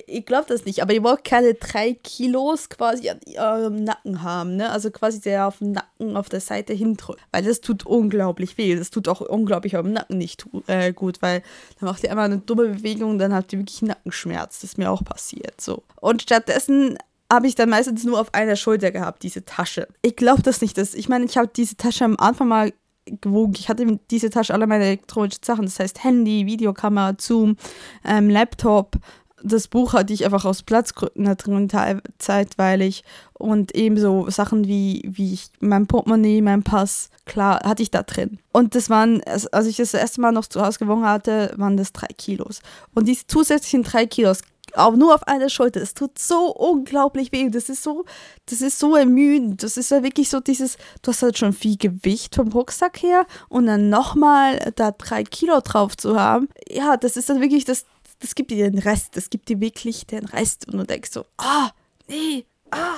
ich 0.06 0.26
glaube 0.26 0.46
das 0.50 0.66
nicht, 0.66 0.82
aber 0.82 0.94
ihr 0.94 1.02
wollt 1.02 1.24
keine 1.24 1.54
drei 1.54 1.94
Kilos 1.94 2.68
quasi 2.68 3.10
an 3.10 3.22
eurem 3.38 3.86
Nacken 3.86 4.22
haben, 4.22 4.58
ne? 4.58 4.70
Also 4.70 4.92
quasi 4.92 5.22
der 5.22 5.48
auf 5.48 5.60
dem 5.60 5.72
Nacken 5.72 6.18
auf 6.18 6.28
der 6.28 6.42
Seite 6.42 6.74
hindrückt. 6.74 7.22
Weil 7.32 7.44
das 7.44 7.62
tut 7.62 7.86
unglaublich 7.86 8.58
weh. 8.58 8.76
Das 8.76 8.90
tut 8.90 9.08
auch 9.08 9.22
unglaublich 9.22 9.78
eurem 9.78 9.94
Nacken 9.94 10.18
nicht 10.18 10.46
äh, 10.68 10.92
gut, 10.92 11.22
weil 11.22 11.42
dann 11.80 11.88
macht 11.88 12.04
ihr 12.04 12.12
einmal 12.12 12.26
eine 12.26 12.40
dumme 12.40 12.68
Bewegung, 12.68 13.18
dann 13.18 13.34
habt 13.34 13.54
ihr 13.54 13.60
wirklich 13.60 13.82
Nackenschmerz. 13.82 14.60
Das 14.60 14.72
ist 14.72 14.78
mir 14.78 14.92
auch 14.92 15.06
passiert, 15.06 15.62
so. 15.62 15.84
Und 16.02 16.22
stattdessen 16.22 16.98
habe 17.32 17.48
ich 17.48 17.56
dann 17.56 17.70
meistens 17.70 18.04
nur 18.04 18.20
auf 18.20 18.34
einer 18.34 18.56
Schulter 18.56 18.92
gehabt, 18.92 19.24
diese 19.24 19.46
Tasche. 19.46 19.88
Ich 20.02 20.16
glaube 20.16 20.42
das 20.42 20.62
nicht. 20.62 20.78
Dass, 20.78 20.94
ich 20.94 21.10
meine, 21.10 21.26
ich 21.26 21.38
habe 21.38 21.50
diese 21.54 21.76
Tasche 21.76 22.06
am 22.06 22.18
Anfang 22.20 22.48
mal 22.48 22.74
gewogen. 23.06 23.54
Ich 23.58 23.70
hatte 23.70 23.84
in 23.84 24.00
diese 24.10 24.30
Tasche 24.30 24.54
alle 24.54 24.68
meine 24.68 24.86
elektronischen 24.86 25.44
Sachen, 25.44 25.66
das 25.66 25.80
heißt 25.80 26.04
Handy, 26.04 26.46
Videokamera, 26.46 27.14
Zoom, 27.20 27.58
ähm, 28.04 28.30
Laptop. 28.30 28.96
Das 29.44 29.68
Buch 29.68 29.94
hatte 29.94 30.12
ich 30.12 30.26
einfach 30.26 30.44
aus 30.46 30.64
Platzgründen 30.64 31.26
da 31.26 31.36
drin, 31.36 31.70
zeitweilig. 32.18 33.04
Und 33.34 33.76
ebenso 33.76 34.28
Sachen 34.30 34.66
wie, 34.66 35.04
wie 35.06 35.34
ich, 35.34 35.50
mein 35.60 35.86
Portemonnaie, 35.86 36.42
mein 36.42 36.64
Pass, 36.64 37.10
klar, 37.26 37.60
hatte 37.64 37.84
ich 37.84 37.92
da 37.92 38.02
drin. 38.02 38.40
Und 38.54 38.74
das 38.74 38.90
waren, 38.90 39.22
als 39.24 39.68
ich 39.68 39.78
das 39.78 39.94
erste 39.94 40.22
Mal 40.22 40.32
noch 40.32 40.48
zu 40.48 40.66
Hause 40.66 40.80
gewogen 40.80 41.06
hatte, 41.06 41.54
waren 41.58 41.78
das 41.78 41.94
drei 41.94 42.08
Kilos. 42.18 42.62
Und 42.96 43.08
diese 43.08 43.28
zusätzlichen 43.28 43.84
drei 43.84 44.08
Kilos 44.08 44.42
auch 44.78 44.96
nur 44.96 45.14
auf 45.14 45.24
einer 45.28 45.50
Schulter. 45.50 45.82
Es 45.82 45.94
tut 45.94 46.18
so 46.20 46.52
unglaublich 46.52 47.32
weh. 47.32 47.50
Das 47.50 47.70
ist 47.70 47.84
so, 47.84 48.06
das 48.48 48.62
ist 48.62 48.80
so 48.80 48.96
ermüdend. 48.96 49.64
Das 49.64 49.78
ist 49.78 49.92
ja 49.92 50.04
wirklich 50.04 50.30
so 50.30 50.40
dieses, 50.40 50.78
du 51.02 51.12
hast 51.12 51.22
halt 51.22 51.38
schon 51.38 51.54
viel 51.54 51.78
Gewicht 51.78 52.36
vom 52.36 52.50
Rucksack 52.50 53.02
her 53.02 53.26
und 53.50 53.66
dann 53.68 53.90
nochmal 53.90 54.74
da 54.76 54.92
drei 54.92 55.24
Kilo 55.24 55.60
drauf 55.62 55.98
zu 55.98 56.20
haben. 56.20 56.50
Ja, 56.70 56.98
das 56.98 57.18
ist 57.18 57.30
dann 57.30 57.42
wirklich, 57.42 57.66
das, 57.66 57.86
das 58.20 58.36
gibt 58.36 58.52
dir 58.52 58.70
den 58.70 58.80
Rest. 58.80 59.18
Das 59.18 59.30
gibt 59.30 59.50
dir 59.50 59.60
wirklich 59.60 60.06
den 60.06 60.26
Rest. 60.26 60.68
Und 60.68 60.78
du 60.78 60.86
denkst 60.86 61.12
so, 61.12 61.26
ah, 61.38 61.72
nee, 62.08 62.46
ah 62.72 62.98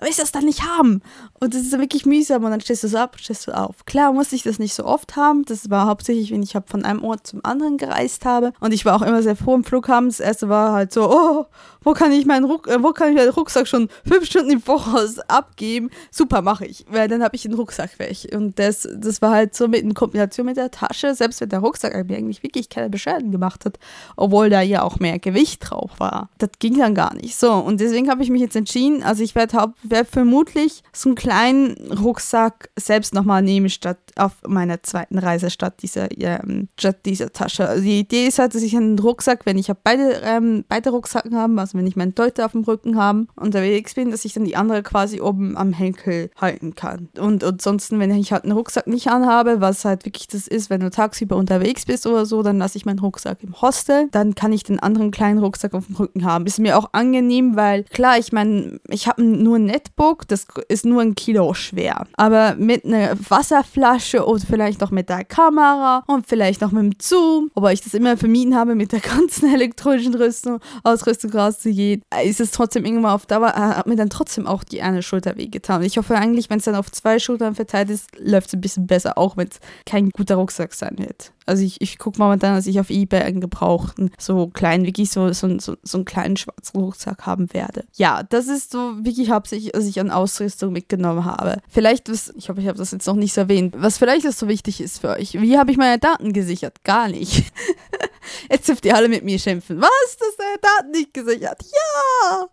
willst 0.00 0.18
du 0.18 0.22
das 0.22 0.32
dann 0.32 0.44
nicht 0.44 0.62
haben? 0.62 1.02
Und 1.40 1.54
das 1.54 1.62
ist 1.62 1.78
wirklich 1.78 2.06
mühsam 2.06 2.44
und 2.44 2.50
dann 2.50 2.60
stehst 2.60 2.84
du 2.84 2.88
so 2.88 2.98
ab, 2.98 3.16
stehst 3.18 3.46
du 3.46 3.52
auf. 3.52 3.84
Klar 3.84 4.12
musste 4.12 4.36
ich 4.36 4.42
das 4.42 4.58
nicht 4.58 4.74
so 4.74 4.84
oft 4.84 5.16
haben. 5.16 5.44
Das 5.44 5.70
war 5.70 5.86
hauptsächlich, 5.86 6.30
wenn 6.30 6.42
ich 6.42 6.56
von 6.66 6.84
einem 6.84 7.02
Ort 7.04 7.26
zum 7.26 7.44
anderen 7.44 7.76
gereist 7.76 8.24
habe. 8.24 8.52
Und 8.60 8.72
ich 8.72 8.84
war 8.84 8.96
auch 8.96 9.02
immer 9.02 9.22
sehr 9.22 9.36
froh 9.36 9.54
im 9.54 9.64
Flughafen. 9.64 10.08
Das 10.08 10.20
erste 10.20 10.48
war 10.48 10.72
halt 10.72 10.92
so, 10.92 11.10
oh, 11.10 11.46
wo 11.88 11.94
kann 11.94 12.12
ich 12.12 12.26
meinen 12.26 12.44
Ruck, 12.44 12.68
äh, 12.68 12.82
wo 12.82 12.92
kann 12.92 13.08
ich 13.08 13.16
meinen 13.16 13.30
Rucksack 13.30 13.66
schon 13.66 13.88
fünf 14.06 14.26
Stunden 14.26 14.50
im 14.50 14.60
Voraus 14.60 15.20
abgeben? 15.20 15.88
Super, 16.10 16.42
mache 16.42 16.66
ich. 16.66 16.84
Weil 16.90 17.08
dann 17.08 17.22
habe 17.22 17.34
ich 17.34 17.42
den 17.42 17.54
Rucksack 17.54 17.98
weg. 17.98 18.28
Und 18.34 18.58
das, 18.58 18.86
das 18.94 19.22
war 19.22 19.30
halt 19.30 19.54
so 19.54 19.68
mit 19.68 19.80
in 19.80 19.94
Kombination 19.94 20.44
mit 20.44 20.58
der 20.58 20.70
Tasche, 20.70 21.14
selbst 21.14 21.40
wenn 21.40 21.48
der 21.48 21.60
Rucksack 21.60 21.94
mir 22.06 22.18
eigentlich 22.18 22.42
wirklich 22.42 22.68
keine 22.68 22.90
Beschwerden 22.90 23.32
gemacht 23.32 23.64
hat, 23.64 23.78
obwohl 24.16 24.50
da 24.50 24.60
ja 24.60 24.82
auch 24.82 24.98
mehr 24.98 25.18
Gewicht 25.18 25.70
drauf 25.70 25.92
war. 25.96 26.28
Das 26.36 26.50
ging 26.58 26.76
dann 26.76 26.94
gar 26.94 27.14
nicht. 27.14 27.36
So, 27.36 27.54
und 27.54 27.80
deswegen 27.80 28.10
habe 28.10 28.22
ich 28.22 28.28
mich 28.28 28.42
jetzt 28.42 28.56
entschieden, 28.56 29.02
also 29.02 29.22
ich 29.22 29.34
werde 29.34 29.72
werd 29.82 30.08
vermutlich 30.08 30.82
so 30.92 31.08
einen 31.08 31.16
kleinen 31.16 31.90
Rucksack 31.90 32.68
selbst 32.78 33.14
nochmal 33.14 33.40
nehmen, 33.40 33.70
statt 33.70 33.98
auf 34.16 34.32
meiner 34.46 34.82
zweiten 34.82 35.18
Reise, 35.18 35.48
statt 35.48 35.80
dieser, 35.80 36.08
ähm, 36.20 36.68
statt 36.78 36.98
dieser 37.06 37.32
Tasche. 37.32 37.66
Also 37.66 37.82
die 37.82 38.00
Idee 38.00 38.26
ist 38.26 38.38
halt, 38.38 38.54
dass 38.54 38.62
ich 38.62 38.76
einen 38.76 38.98
Rucksack, 38.98 39.46
wenn 39.46 39.56
ich 39.56 39.70
habe 39.70 39.80
beide, 39.82 40.20
ähm, 40.22 40.66
beide 40.68 40.90
Rucksacken 40.90 41.34
haben, 41.34 41.58
also 41.58 41.77
wenn 41.78 41.86
ich 41.86 41.96
meinen 41.96 42.14
Deuter 42.14 42.44
auf 42.46 42.52
dem 42.52 42.64
Rücken 42.64 42.96
habe, 42.96 43.26
unterwegs 43.36 43.94
bin, 43.94 44.10
dass 44.10 44.24
ich 44.24 44.34
dann 44.34 44.44
die 44.44 44.56
andere 44.56 44.82
quasi 44.82 45.20
oben 45.20 45.56
am 45.56 45.72
Henkel 45.72 46.30
halten 46.40 46.74
kann. 46.74 47.08
Und 47.18 47.44
ansonsten, 47.44 47.98
wenn 47.98 48.10
ich 48.10 48.32
halt 48.32 48.44
einen 48.44 48.52
Rucksack 48.52 48.86
nicht 48.86 49.08
anhabe, 49.08 49.60
was 49.60 49.84
halt 49.84 50.04
wirklich 50.04 50.28
das 50.28 50.46
ist, 50.46 50.70
wenn 50.70 50.80
du 50.80 50.90
tagsüber 50.90 51.36
unterwegs 51.36 51.86
bist 51.86 52.06
oder 52.06 52.26
so, 52.26 52.42
dann 52.42 52.58
lasse 52.58 52.78
ich 52.78 52.86
meinen 52.86 52.98
Rucksack 52.98 53.42
im 53.42 53.60
Hostel, 53.60 54.08
dann 54.10 54.34
kann 54.34 54.52
ich 54.52 54.64
den 54.64 54.80
anderen 54.80 55.10
kleinen 55.10 55.38
Rucksack 55.38 55.74
auf 55.74 55.86
dem 55.86 55.96
Rücken 55.96 56.24
haben. 56.24 56.46
Ist 56.46 56.58
mir 56.58 56.78
auch 56.78 56.90
angenehm, 56.92 57.56
weil 57.56 57.84
klar, 57.84 58.18
ich 58.18 58.32
meine, 58.32 58.80
ich 58.88 59.06
habe 59.06 59.22
nur 59.22 59.56
ein 59.56 59.64
Netbook, 59.64 60.26
das 60.28 60.46
ist 60.68 60.84
nur 60.84 61.02
ein 61.02 61.14
Kilo 61.14 61.54
schwer. 61.54 62.06
Aber 62.16 62.54
mit 62.56 62.84
einer 62.84 63.16
Wasserflasche 63.28 64.26
oder 64.26 64.44
vielleicht 64.46 64.80
noch 64.80 64.90
mit 64.90 65.08
der 65.08 65.24
Kamera 65.24 66.04
und 66.06 66.26
vielleicht 66.26 66.60
noch 66.60 66.72
mit 66.72 66.82
dem 66.82 66.92
Zoom, 67.00 67.50
wobei 67.54 67.72
ich 67.72 67.82
das 67.82 67.94
immer 67.94 68.16
vermieden 68.16 68.54
habe, 68.54 68.74
mit 68.74 68.92
der 68.92 69.00
ganzen 69.18 69.52
elektronischen 69.52 70.14
Rüstung, 70.14 70.60
Ausrüstung 70.82 71.30
rauszugehen, 71.58 72.02
ist 72.24 72.40
es 72.40 72.50
trotzdem 72.50 72.84
irgendwann 72.84 73.12
auf 73.12 73.26
Dauer, 73.26 73.48
äh, 73.48 73.76
hat 73.76 73.86
mir 73.86 73.96
dann 73.96 74.10
trotzdem 74.10 74.46
auch 74.46 74.64
die 74.64 74.82
eine 74.82 75.02
Schulter 75.02 75.36
wehgetan. 75.36 75.82
Ich 75.82 75.98
hoffe 75.98 76.16
eigentlich, 76.16 76.50
wenn 76.50 76.58
es 76.58 76.64
dann 76.64 76.74
auf 76.74 76.90
zwei 76.90 77.18
Schultern 77.18 77.54
verteilt 77.54 77.90
ist, 77.90 78.08
läuft 78.18 78.48
es 78.48 78.54
ein 78.54 78.60
bisschen 78.60 78.86
besser, 78.86 79.18
auch 79.18 79.36
wenn 79.36 79.48
es 79.48 79.60
kein 79.86 80.10
guter 80.10 80.36
Rucksack 80.36 80.74
sein 80.74 80.96
wird. 80.98 81.32
Also 81.46 81.64
ich, 81.64 81.80
ich 81.80 81.98
gucke 81.98 82.18
momentan, 82.18 82.54
dass 82.54 82.66
ich 82.66 82.78
auf 82.78 82.90
Ebay 82.90 83.22
einen 83.22 83.40
gebrauchten, 83.40 84.10
so 84.18 84.48
kleinen, 84.48 84.84
wirklich 84.84 85.10
so, 85.10 85.32
so, 85.32 85.58
so, 85.58 85.76
so 85.82 85.98
einen 85.98 86.04
kleinen 86.04 86.36
schwarzen 86.36 86.78
Rucksack 86.78 87.24
haben 87.24 87.52
werde. 87.54 87.84
Ja, 87.96 88.22
das 88.22 88.48
ist 88.48 88.70
so 88.70 89.02
wirklich 89.02 89.30
hauptsächlich, 89.30 89.72
was 89.74 89.86
ich 89.86 89.98
an 89.98 90.10
Ausrüstung 90.10 90.72
mitgenommen 90.72 91.24
habe. 91.24 91.56
Vielleicht, 91.70 92.10
was, 92.10 92.34
ich 92.36 92.50
hoffe, 92.50 92.60
ich 92.60 92.68
habe 92.68 92.76
das 92.76 92.90
jetzt 92.90 93.06
noch 93.06 93.14
nicht 93.14 93.36
erwähnt, 93.38 93.74
was 93.78 93.96
vielleicht 93.96 94.30
so 94.30 94.46
wichtig 94.46 94.82
ist 94.82 94.98
für 94.98 95.08
euch. 95.10 95.40
Wie 95.40 95.56
habe 95.56 95.70
ich 95.70 95.78
meine 95.78 95.98
Daten 95.98 96.34
gesichert? 96.34 96.84
Gar 96.84 97.08
nicht. 97.08 97.44
Jetzt 98.50 98.68
dürft 98.68 98.84
ihr 98.84 98.94
alle 98.94 99.08
mit 99.08 99.24
mir 99.24 99.38
schimpfen. 99.38 99.80
Was? 99.80 100.16
Das 100.18 100.28
ist 100.28 100.38
deine 100.38 100.58
Daten 100.60 100.90
nicht 100.90 101.14
gesichert? 101.14 101.62
Ja! 101.62 102.46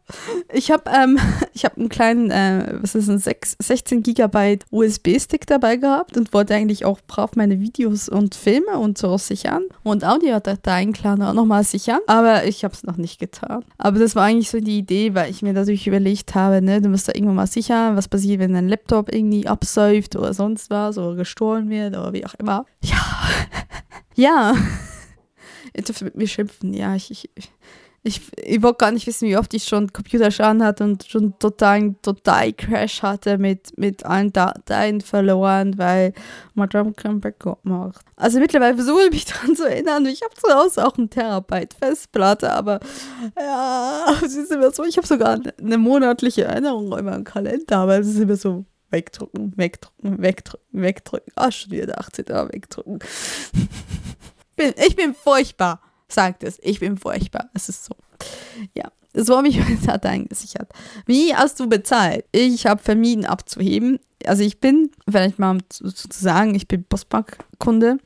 Ich 0.54 0.72
habe 0.72 0.90
ähm, 0.92 1.18
hab 1.64 1.78
einen 1.78 1.90
kleinen, 1.90 2.32
äh, 2.32 2.78
was 2.82 2.96
ist 2.96 3.10
ein 3.10 3.20
6, 3.20 3.58
16 3.60 4.04
Gigabyte 4.04 4.66
USB-Stick 4.72 5.46
dabei 5.48 5.78
gehabt 5.78 6.18
und 6.18 6.34
wollte 6.34 6.56
eigentlich 6.56 6.86
auch 6.86 7.00
brav 7.08 7.36
meine 7.36 7.60
Videos 7.60 8.10
und 8.10 8.36
Filme 8.36 8.78
und 8.78 8.98
so 8.98 9.18
sichern 9.18 9.64
und 9.84 10.04
Audiodateien 10.04 10.94
klar 10.94 11.16
auch 11.22 11.34
nochmal 11.34 11.64
sichern. 11.64 12.00
Aber 12.08 12.46
ich 12.46 12.64
habe 12.64 12.74
es 12.74 12.84
noch 12.84 12.98
nicht 12.98 13.20
getan. 13.20 13.64
Aber 13.78 14.00
das 14.00 14.16
war 14.16 14.24
eigentlich 14.24 14.50
so 14.50 14.60
die 14.60 14.78
Idee, 14.78 15.14
weil 15.14 15.30
ich 15.30 15.42
mir 15.42 15.54
natürlich 15.54 15.88
überlegt 15.88 16.36
habe, 16.36 16.62
ne, 16.62 16.82
du 16.82 16.90
musst 16.90 17.08
da 17.08 17.14
irgendwann 17.14 17.36
mal 17.36 17.48
sichern, 17.48 17.96
was 17.96 18.08
passiert, 18.08 18.40
wenn 18.40 18.54
dein 18.54 18.70
Laptop 18.70 19.14
irgendwie 19.14 19.48
absäuft 19.48 20.16
oder 20.16 20.34
sonst 20.34 20.70
was 20.70 20.98
oder 20.98 21.16
gestohlen 21.16 21.70
wird 21.70 21.96
oder 21.96 22.14
wie 22.14 22.26
auch 22.26 22.34
immer. 22.36 22.66
Ja. 22.84 22.98
ja. 24.16 24.56
Ihr 25.76 25.84
mit 26.02 26.16
mir 26.16 26.28
schimpfen. 26.28 26.74
Ja, 26.74 26.96
ich, 26.96 27.12
ich, 27.12 27.30
ich, 28.08 28.22
ich 28.38 28.62
wollte 28.62 28.78
gar 28.78 28.92
nicht 28.92 29.08
wissen, 29.08 29.28
wie 29.28 29.36
oft 29.36 29.52
ich 29.56 29.64
schon 29.64 29.92
Computerschaden 29.92 30.64
hatte 30.64 30.84
und 30.84 31.06
schon 31.06 31.38
totalen 31.40 32.00
total 32.04 32.54
Crash 32.54 33.02
hatte 33.02 33.40
mit, 33.40 33.78
mit 33.80 34.06
allen 34.06 34.32
Dateien 34.32 35.02
verloren, 35.02 35.78
weil 35.80 36.14
Madame 36.54 36.94
kein 36.94 37.20
Backup 37.20 37.66
macht. 37.66 38.06
Also 38.16 38.40
mittlerweile 38.40 38.76
versuche 38.76 39.06
ich 39.06 39.12
mich 39.12 39.26
daran 39.34 39.56
zu 39.56 39.68
erinnern. 39.68 40.06
Ich 40.06 40.22
habe 40.22 40.36
zu 40.36 40.54
Hause 40.54 40.86
auch 40.86 40.96
einen 40.98 41.10
Terabyte 41.10 41.74
Festplatte, 41.74 42.54
aber 42.54 42.80
ja, 43.38 44.06
es 44.24 44.36
ist 44.36 44.52
immer 44.52 44.72
so, 44.72 44.84
ich 44.84 44.98
habe 44.98 45.08
sogar 45.08 45.40
eine 45.60 45.78
monatliche 45.80 46.44
Erinnerung 46.44 46.96
in 46.98 47.06
meinem 47.06 47.24
Kalender, 47.24 47.78
aber 47.78 47.98
es 47.98 48.08
ist 48.08 48.20
immer 48.20 48.36
so 48.36 48.66
wegdrücken, 48.92 49.54
wegdrücken, 49.58 50.22
wegdrücken, 50.22 50.82
wegdrücken. 50.82 51.34
Ah, 51.36 51.52
schon 51.52 51.72
wieder 51.72 52.00
18 52.00 52.26
Jahre 52.30 52.54
wegdrücken. 52.54 53.00
bin, 54.56 54.74
ich 54.78 54.96
bin 54.96 55.14
furchtbar, 55.14 55.82
sagt 56.08 56.44
es. 56.44 56.60
Ich 56.62 56.80
bin 56.80 56.98
furchtbar. 56.98 57.50
Es 57.54 57.70
ist 57.70 57.86
so. 57.86 57.96
Ja, 58.76 58.92
so 59.14 59.38
habe 59.38 59.48
ich 59.48 59.60
meine 59.60 59.76
Dateien 59.86 60.28
gesichert. 60.28 60.72
Wie 61.06 61.36
hast 61.36 61.60
du 61.60 61.68
bezahlt? 61.68 62.26
Ich 62.32 62.66
habe 62.66 62.82
vermieden 62.82 63.26
abzuheben. 63.26 64.00
Also 64.26 64.44
ich 64.44 64.60
bin, 64.60 64.92
vielleicht 65.10 65.40
mal 65.40 65.60
zu, 65.70 65.92
zu 65.92 66.08
sagen, 66.12 66.56
ich 66.56 66.68
bin 66.68 66.84
Postbankkunde 66.84 67.98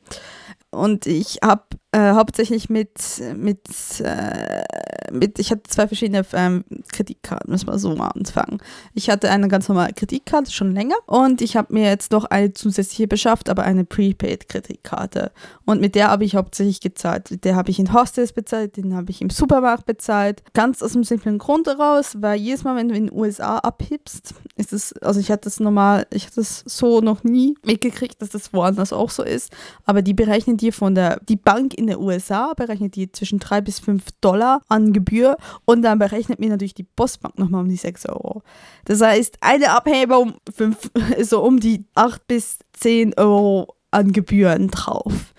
und 0.70 1.06
ich 1.06 1.38
habe 1.42 1.64
äh, 1.92 2.12
hauptsächlich 2.12 2.70
mit, 2.70 2.92
mit, 3.34 3.68
äh, 4.00 4.62
mit, 5.10 5.40
ich 5.40 5.50
hatte 5.50 5.64
zwei 5.64 5.88
verschiedene 5.88 6.24
ähm, 6.34 6.64
Kreditkarten, 6.92 7.50
müssen 7.50 7.66
wir 7.66 7.78
so 7.80 7.96
mal 7.96 8.08
anfangen. 8.08 8.58
Ich 8.94 9.10
hatte 9.10 9.28
eine 9.28 9.48
ganz 9.48 9.68
normale 9.68 9.92
Kreditkarte 9.92 10.52
schon 10.52 10.72
länger 10.72 10.94
und 11.06 11.42
ich 11.42 11.56
habe 11.56 11.74
mir 11.74 11.88
jetzt 11.88 12.12
noch 12.12 12.26
eine 12.26 12.52
zusätzliche 12.52 13.08
beschafft, 13.08 13.48
aber 13.48 13.64
eine 13.64 13.84
Prepaid-Kreditkarte. 13.84 15.32
Und 15.64 15.80
mit 15.80 15.96
der 15.96 16.10
habe 16.10 16.24
ich 16.24 16.36
hauptsächlich 16.36 16.80
gezahlt. 16.80 17.32
Mit 17.32 17.44
der 17.44 17.56
habe 17.56 17.70
ich 17.70 17.80
in 17.80 17.92
Hostels 17.92 18.32
bezahlt, 18.32 18.76
den 18.76 18.94
habe 18.94 19.10
ich 19.10 19.20
im 19.20 19.30
Supermarkt 19.30 19.86
bezahlt. 19.86 20.44
Ganz 20.54 20.82
aus 20.82 20.92
dem 20.92 21.02
simplen 21.02 21.38
Grund 21.38 21.66
heraus, 21.66 22.12
weil 22.20 22.38
jedes 22.38 22.62
Mal, 22.62 22.76
wenn 22.76 22.88
du 22.88 22.94
in 22.94 23.06
den 23.06 23.16
USA 23.16 23.58
abhebst, 23.58 24.34
ist 24.54 24.72
es, 24.72 24.92
also 24.98 25.18
ich 25.18 25.32
hatte 25.32 25.44
das 25.44 25.58
normal, 25.58 26.06
ich 26.10 26.26
hatte 26.26 26.36
das 26.36 26.62
so 26.66 27.00
noch 27.00 27.24
nie 27.24 27.56
mitgekriegt, 27.64 28.22
dass 28.22 28.28
das 28.28 28.52
woanders 28.52 28.92
auch 28.92 29.10
so 29.10 29.24
ist, 29.24 29.50
aber 29.86 30.02
die 30.02 30.14
berechnen 30.14 30.56
dir 30.56 30.72
von 30.72 30.94
der, 30.94 31.20
die 31.28 31.36
Bank 31.36 31.79
in 31.80 31.86
den 31.86 31.98
USA 31.98 32.52
berechnet 32.54 32.94
die 32.94 33.10
zwischen 33.10 33.38
3 33.38 33.62
bis 33.62 33.80
5 33.80 34.04
Dollar 34.20 34.62
an 34.68 34.92
Gebühr 34.92 35.36
und 35.64 35.82
dann 35.82 35.98
berechnet 35.98 36.38
mir 36.38 36.50
natürlich 36.50 36.74
die 36.74 36.84
Postbank 36.84 37.38
nochmal 37.38 37.62
um 37.62 37.68
die 37.68 37.76
6 37.76 38.06
Euro. 38.06 38.42
Das 38.84 39.00
heißt, 39.00 39.38
eine 39.40 39.70
Abhebung 39.70 40.34
fünf, 40.54 40.90
so 41.22 41.42
um 41.42 41.58
die 41.58 41.86
8 41.94 42.26
bis 42.28 42.58
10 42.74 43.14
Euro 43.16 43.74
an 43.90 44.12
Gebühren 44.12 44.68
drauf. 44.68 45.34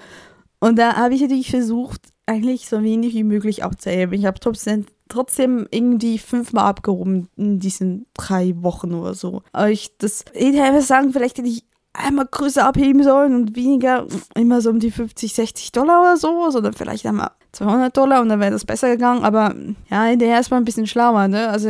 Und 0.60 0.78
da 0.78 0.96
habe 0.96 1.14
ich 1.14 1.22
natürlich 1.22 1.52
versucht, 1.52 2.02
eigentlich 2.26 2.68
so 2.68 2.82
wenig 2.84 3.14
wie 3.14 3.24
möglich 3.24 3.64
abzuheben. 3.64 4.14
Ich 4.18 4.26
habe 4.26 4.40
trotzdem, 4.40 4.86
trotzdem 5.10 5.68
irgendwie 5.70 6.18
fünfmal 6.18 6.66
abgehoben 6.66 7.28
in 7.36 7.60
diesen 7.60 8.06
drei 8.14 8.54
Wochen 8.62 8.94
oder 8.94 9.14
so. 9.14 9.44
Aber 9.52 9.70
ich 9.70 9.98
das, 9.98 10.26
ich 10.34 10.56
hätte 10.56 10.82
sagen, 10.82 11.14
vielleicht 11.14 11.38
hätte 11.38 11.50
ich 11.50 11.66
einmal 11.94 12.28
größer 12.30 12.66
abheben 12.66 13.04
sollen 13.04 13.36
und 13.36 13.56
weniger 13.56 14.08
immer 14.36 14.62
so 14.62 14.70
um 14.70 14.80
die 14.80 14.92
50, 14.92 15.34
60 15.34 15.72
Dollar 15.72 16.02
oder 16.02 16.18
so, 16.18 16.50
sondern 16.50 16.74
vielleicht 16.74 17.06
einmal 17.06 17.32
200 17.54 17.96
Dollar 17.96 18.22
und 18.22 18.30
dann 18.30 18.40
wäre 18.40 18.52
das 18.52 18.66
besser 18.66 18.90
gegangen. 18.90 19.24
Aber 19.24 19.54
ja, 19.90 20.16
der 20.16 20.40
ist 20.40 20.52
mal 20.52 20.58
ein 20.58 20.66
bisschen 20.66 20.88
schlauer, 20.88 21.28
ne? 21.28 21.50
Also 21.50 21.70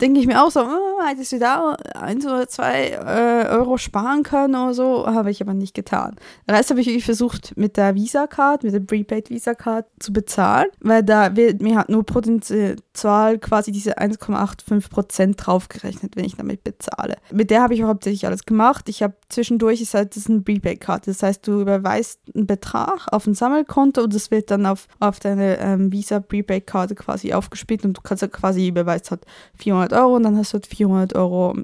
denke 0.00 0.20
ich 0.20 0.26
mir 0.26 0.42
auch 0.42 0.50
so, 0.50 0.60
oh, 0.60 1.06
hättest 1.06 1.32
du 1.32 1.38
da 1.38 1.76
ein 1.94 2.18
oder 2.18 2.48
zwei 2.48 2.88
äh, 2.88 3.48
Euro 3.48 3.76
sparen 3.76 4.22
können 4.22 4.54
oder 4.54 4.74
so, 4.74 5.06
habe 5.06 5.30
ich 5.30 5.40
aber 5.42 5.54
nicht 5.54 5.74
getan. 5.74 6.16
Den 6.48 6.54
Rest 6.54 6.70
habe 6.70 6.80
ich 6.80 7.04
versucht 7.04 7.56
mit 7.56 7.76
der 7.76 7.94
Visa-Card, 7.94 8.64
mit 8.64 8.72
der 8.72 8.80
Prepaid 8.80 9.30
Visa-Card 9.30 9.86
zu 9.98 10.12
bezahlen, 10.12 10.68
weil 10.80 11.02
da 11.02 11.36
wird 11.36 11.60
mir 11.62 11.76
halt 11.76 11.88
nur 11.88 12.04
prozentual 12.04 13.38
quasi 13.38 13.72
diese 13.72 13.98
1,85% 13.98 15.36
draufgerechnet, 15.36 16.16
wenn 16.16 16.24
ich 16.24 16.36
damit 16.36 16.64
bezahle. 16.64 17.16
Mit 17.30 17.50
der 17.50 17.62
habe 17.62 17.74
ich 17.74 17.82
hauptsächlich 17.82 18.26
alles 18.26 18.44
gemacht. 18.44 18.88
Ich 18.88 19.02
habe 19.02 19.14
zwischendurch, 19.28 19.80
ist 19.80 19.94
halt, 19.94 20.10
das 20.16 20.24
ist 20.24 20.30
eine 20.30 20.40
Prepaid-Karte, 20.40 21.10
das 21.10 21.22
heißt, 21.22 21.46
du 21.46 21.60
überweist 21.60 22.20
einen 22.34 22.46
Betrag 22.46 23.06
auf 23.12 23.26
ein 23.26 23.34
Sammelkonto 23.34 24.02
und 24.02 24.14
das 24.14 24.30
wird 24.30 24.50
dann 24.50 24.66
auf, 24.66 24.86
auf 24.98 25.19
deine 25.24 25.58
ähm, 25.58 25.92
Visa 25.92 26.20
Prepaid-Karte 26.20 26.94
quasi 26.94 27.32
aufgespielt 27.32 27.84
und 27.84 27.96
du 27.96 28.00
kannst 28.00 28.22
ja 28.22 28.28
quasi 28.28 28.68
überweist 28.68 29.10
halt 29.10 29.24
400 29.58 29.92
Euro 29.92 30.16
und 30.16 30.22
dann 30.24 30.36
hast 30.36 30.52
du 30.52 30.54
halt 30.54 30.66
400 30.66 31.14
Euro 31.14 31.56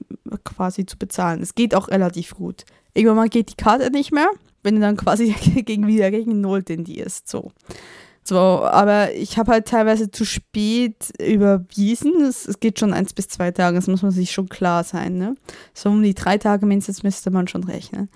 quasi 0.44 0.86
zu 0.86 0.96
bezahlen. 0.96 1.42
Es 1.42 1.54
geht 1.54 1.74
auch 1.74 1.88
relativ 1.88 2.34
gut. 2.34 2.64
Irgendwann 2.94 3.16
mal 3.16 3.28
geht 3.28 3.50
die 3.50 3.56
Karte 3.56 3.90
nicht 3.90 4.12
mehr, 4.12 4.28
wenn 4.62 4.76
du 4.76 4.80
dann 4.80 4.96
quasi 4.96 5.32
gegen 5.62 5.86
wieder 5.86 6.10
gegen 6.10 6.40
Null 6.40 6.62
tendierst. 6.62 7.28
So. 7.28 7.52
So, 8.28 8.36
aber 8.36 9.14
ich 9.14 9.38
habe 9.38 9.52
halt 9.52 9.68
teilweise 9.68 10.10
zu 10.10 10.24
spät 10.24 11.12
überwiesen. 11.20 12.22
Es, 12.22 12.48
es, 12.48 12.58
geht 12.58 12.80
schon 12.80 12.92
eins 12.92 13.12
bis 13.12 13.28
zwei 13.28 13.52
Tage, 13.52 13.76
das 13.76 13.86
muss 13.86 14.02
man 14.02 14.10
sich 14.10 14.32
schon 14.32 14.48
klar 14.48 14.82
sein. 14.82 15.16
Ne? 15.16 15.36
So 15.74 15.90
um 15.90 16.02
die 16.02 16.14
drei 16.14 16.36
Tage 16.36 16.66
mindestens 16.66 17.04
müsste 17.04 17.30
man 17.30 17.46
schon 17.46 17.62
rechnen. 17.62 18.08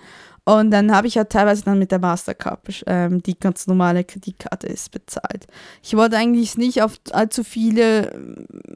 Und 0.43 0.71
dann 0.71 0.91
habe 0.91 1.07
ich 1.07 1.15
ja 1.15 1.25
teilweise 1.25 1.63
dann 1.63 1.77
mit 1.77 1.91
der 1.91 1.99
Mastercard, 1.99 2.83
ähm, 2.87 3.21
die 3.21 3.37
ganz 3.37 3.67
normale 3.67 4.03
Kreditkarte 4.03 4.67
ist, 4.67 4.91
bezahlt. 4.91 5.45
Ich 5.83 5.95
wollte 5.95 6.17
eigentlich 6.17 6.57
nicht 6.57 6.81
auf 6.81 6.93
allzu 7.11 7.43
viele 7.43 8.11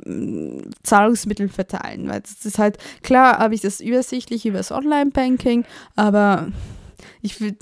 ähm, 0.05 0.69
Zahlungsmittel 0.83 1.49
verteilen, 1.49 2.07
weil 2.07 2.21
das 2.21 2.45
ist 2.45 2.59
halt, 2.59 2.77
klar 3.01 3.39
habe 3.39 3.55
ich 3.55 3.61
das 3.61 3.79
übersichtlich 3.79 4.45
über 4.45 4.59
das 4.59 4.71
Online-Banking, 4.71 5.65
aber 5.95 6.49
ich 7.21 7.41
will 7.41 7.57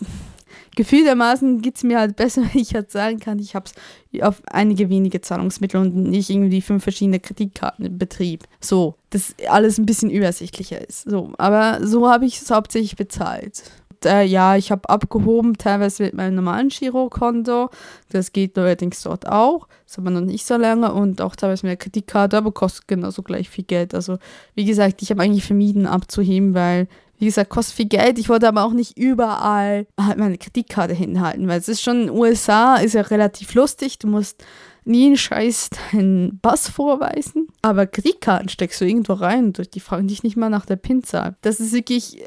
gefühltermaßen 0.75 1.61
geht 1.61 1.77
es 1.77 1.83
mir 1.83 1.99
halt 1.99 2.15
besser, 2.15 2.41
wenn 2.53 2.61
ich 2.61 2.73
halt 2.73 2.91
sagen 2.91 3.19
kann, 3.19 3.39
ich 3.39 3.55
habe 3.55 3.65
es 3.65 4.21
auf 4.21 4.41
einige 4.45 4.89
wenige 4.89 5.21
Zahlungsmittel 5.21 5.79
und 5.79 5.95
nicht 5.95 6.29
irgendwie 6.29 6.61
fünf 6.61 6.83
verschiedene 6.83 7.19
Kreditkarten 7.19 7.85
im 7.85 7.97
Betrieb. 7.97 8.43
So, 8.59 8.95
dass 9.09 9.35
alles 9.47 9.77
ein 9.77 9.85
bisschen 9.85 10.09
übersichtlicher 10.09 10.87
ist. 10.87 11.09
So, 11.09 11.33
aber 11.37 11.85
so 11.85 12.09
habe 12.09 12.25
ich 12.25 12.41
es 12.41 12.51
hauptsächlich 12.51 12.95
bezahlt 12.95 13.63
äh, 14.05 14.23
ja, 14.23 14.55
ich 14.55 14.71
habe 14.71 14.89
abgehoben, 14.89 15.57
teilweise 15.57 16.03
mit 16.03 16.13
meinem 16.13 16.35
normalen 16.35 16.69
Girokonto. 16.69 17.69
Das 18.09 18.31
geht 18.31 18.57
allerdings 18.57 19.01
dort 19.03 19.27
auch. 19.27 19.67
Das 19.85 19.97
hat 19.97 20.03
man 20.03 20.13
noch 20.13 20.21
nicht 20.21 20.45
so 20.45 20.57
lange 20.57 20.93
und 20.93 21.21
auch 21.21 21.35
teilweise 21.35 21.65
mit 21.65 21.71
der 21.71 21.77
Kreditkarte, 21.77 22.37
aber 22.37 22.51
kostet 22.51 22.87
genauso 22.87 23.23
gleich 23.23 23.49
viel 23.49 23.63
Geld. 23.63 23.93
Also, 23.93 24.17
wie 24.55 24.65
gesagt, 24.65 25.01
ich 25.01 25.09
habe 25.09 25.21
eigentlich 25.21 25.45
vermieden 25.45 25.85
abzuheben, 25.85 26.53
weil, 26.53 26.87
wie 27.17 27.25
gesagt, 27.25 27.49
kostet 27.49 27.75
viel 27.75 27.87
Geld. 27.87 28.19
Ich 28.19 28.29
wollte 28.29 28.47
aber 28.47 28.63
auch 28.63 28.73
nicht 28.73 28.97
überall 28.97 29.87
halt 29.99 30.17
meine 30.17 30.37
Kreditkarte 30.37 30.93
hinhalten, 30.93 31.47
weil 31.47 31.59
es 31.59 31.67
ist 31.67 31.81
schon 31.81 32.01
in 32.01 32.07
den 32.07 32.17
USA, 32.17 32.77
ist 32.77 32.93
ja 32.93 33.01
relativ 33.01 33.53
lustig. 33.53 33.99
Du 33.99 34.07
musst 34.07 34.43
nie 34.85 35.05
einen 35.05 35.17
Scheiß 35.17 35.69
deinen 35.91 36.39
Bass 36.39 36.69
vorweisen. 36.69 37.47
Aber 37.61 37.87
Kreditkarten 37.87 38.49
steckst 38.49 38.81
du 38.81 38.85
irgendwo 38.85 39.13
rein 39.13 39.45
und 39.45 39.75
die 39.75 39.79
fragen 39.79 40.07
dich 40.07 40.23
nicht 40.23 40.35
mal 40.35 40.49
nach 40.49 40.65
der 40.65 40.75
PIN-Zahl. 40.75 41.35
Das 41.41 41.59
ist 41.59 41.73
wirklich 41.73 42.21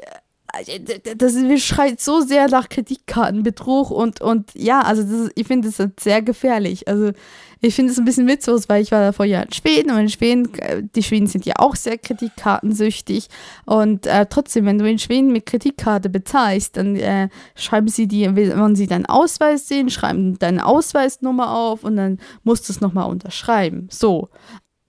das 1.17 1.35
schreit 1.61 1.99
so 1.99 2.21
sehr 2.21 2.47
nach 2.47 2.69
Kreditkartenbetrug 2.69 3.91
und, 3.91 4.21
und 4.21 4.51
ja, 4.55 4.81
also 4.81 5.01
ist, 5.03 5.31
ich 5.35 5.45
finde 5.45 5.69
das 5.69 5.89
sehr 5.99 6.21
gefährlich. 6.21 6.87
Also 6.87 7.11
ich 7.59 7.75
finde 7.75 7.91
es 7.91 7.97
ein 7.97 8.05
bisschen 8.05 8.27
witzlos, 8.27 8.69
weil 8.69 8.81
ich 8.81 8.91
war 8.91 9.01
davor 9.01 9.25
ja 9.25 9.41
in 9.41 9.51
Schweden 9.51 9.91
und 9.91 9.99
in 9.99 10.09
Schweden, 10.09 10.53
äh, 10.59 10.83
die 10.83 11.03
Schweden 11.03 11.27
sind 11.27 11.45
ja 11.45 11.55
auch 11.57 11.75
sehr 11.75 11.97
kreditkartensüchtig 11.97 13.27
und 13.65 14.05
äh, 14.05 14.25
trotzdem, 14.27 14.65
wenn 14.65 14.77
du 14.77 14.89
in 14.89 14.99
Schweden 14.99 15.31
mit 15.31 15.45
Kreditkarte 15.45 16.09
bezahlst, 16.09 16.77
dann 16.77 16.95
äh, 16.95 17.29
schreiben 17.55 17.87
sie 17.87 18.07
dir, 18.07 18.35
wenn 18.35 18.75
sie 18.75 18.87
deinen 18.87 19.05
Ausweis 19.05 19.67
sehen, 19.67 19.89
schreiben 19.89 20.39
deine 20.39 20.65
Ausweisnummer 20.65 21.55
auf 21.55 21.83
und 21.83 21.97
dann 21.97 22.19
musst 22.43 22.69
du 22.69 22.73
es 22.73 22.81
nochmal 22.81 23.09
unterschreiben. 23.09 23.87
So. 23.91 24.29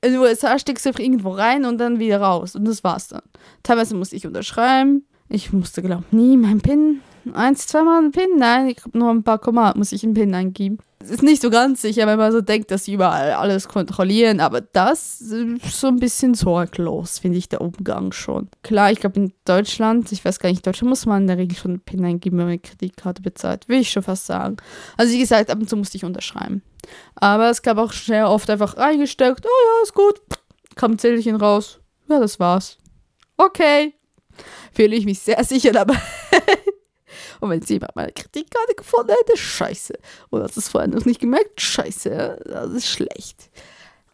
In 0.00 0.12
den 0.12 0.20
USA 0.20 0.58
steckst 0.60 0.86
du 0.86 0.90
irgendwo 0.90 1.30
rein 1.30 1.64
und 1.64 1.78
dann 1.78 1.98
wieder 1.98 2.20
raus 2.20 2.54
und 2.54 2.64
das 2.66 2.84
war's 2.84 3.08
dann. 3.08 3.22
Teilweise 3.64 3.96
muss 3.96 4.12
ich 4.12 4.28
unterschreiben, 4.28 5.04
ich 5.28 5.52
musste, 5.52 5.82
glaube 5.82 6.04
ich, 6.06 6.12
nie 6.12 6.36
mein 6.36 6.60
PIN. 6.60 7.00
Eins, 7.34 7.66
zweimal 7.66 8.02
ein 8.02 8.12
PIN? 8.12 8.36
Nein, 8.38 8.68
ich 8.68 8.84
habe 8.84 8.96
nur 8.96 9.10
ein 9.10 9.22
paar 9.22 9.38
Komma, 9.38 9.74
muss 9.76 9.92
ich 9.92 10.04
einen 10.04 10.14
PIN 10.14 10.34
eingeben. 10.34 10.78
Ist 11.00 11.22
nicht 11.22 11.42
so 11.42 11.48
ganz 11.48 11.82
sicher, 11.82 12.06
wenn 12.08 12.18
man 12.18 12.32
so 12.32 12.40
denkt, 12.40 12.72
dass 12.72 12.84
sie 12.84 12.94
überall 12.94 13.32
alles 13.32 13.68
kontrollieren, 13.68 14.40
aber 14.40 14.60
das 14.60 15.20
ist 15.20 15.80
so 15.80 15.86
ein 15.86 16.00
bisschen 16.00 16.34
sorglos, 16.34 17.20
finde 17.20 17.38
ich, 17.38 17.48
der 17.48 17.60
Umgang 17.60 18.10
schon. 18.10 18.48
Klar, 18.62 18.90
ich 18.90 18.98
glaube 18.98 19.20
in 19.20 19.32
Deutschland, 19.44 20.10
ich 20.10 20.24
weiß 20.24 20.40
gar 20.40 20.48
nicht, 20.48 20.58
in 20.58 20.62
Deutschland 20.62 20.88
muss 20.88 21.06
man 21.06 21.22
in 21.22 21.28
der 21.28 21.38
Regel 21.38 21.56
schon 21.56 21.70
einen 21.72 21.80
PIN 21.80 22.04
eingeben, 22.04 22.38
wenn 22.38 22.46
man 22.46 22.52
eine 22.52 22.58
Kreditkarte 22.58 23.22
bezahlt, 23.22 23.68
will 23.68 23.80
ich 23.80 23.90
schon 23.90 24.02
fast 24.02 24.26
sagen. 24.26 24.56
Also 24.96 25.12
wie 25.12 25.20
gesagt, 25.20 25.50
ab 25.50 25.60
und 25.60 25.70
zu 25.70 25.76
musste 25.76 25.96
ich 25.96 26.04
unterschreiben. 26.04 26.62
Aber 27.14 27.48
es 27.48 27.62
gab 27.62 27.78
auch 27.78 27.92
sehr 27.92 28.28
oft 28.28 28.50
einfach 28.50 28.76
reingesteckt, 28.76 29.46
oh 29.46 29.48
ja, 29.48 29.82
ist 29.84 29.94
gut, 29.94 30.20
kam 30.74 30.98
Zählchen 30.98 31.36
raus. 31.36 31.78
Ja, 32.08 32.18
das 32.18 32.40
war's. 32.40 32.76
Okay, 33.36 33.94
fühle 34.78 34.94
ich 34.94 35.06
mich 35.06 35.18
sehr 35.18 35.42
sicher 35.42 35.72
dabei. 35.72 35.96
Und 37.40 37.50
wenn 37.50 37.60
jemand 37.62 37.96
meine 37.96 38.12
Kreditkarte 38.12 38.74
gefunden 38.76 39.10
hätte, 39.10 39.36
scheiße. 39.36 39.94
Oder 40.30 40.44
hast 40.44 40.54
du 40.54 40.60
es 40.60 40.68
vorher 40.68 40.88
noch 40.88 41.04
nicht 41.04 41.20
gemerkt? 41.20 41.60
Scheiße, 41.60 42.38
das 42.44 42.72
ist 42.72 42.86
schlecht. 42.86 43.50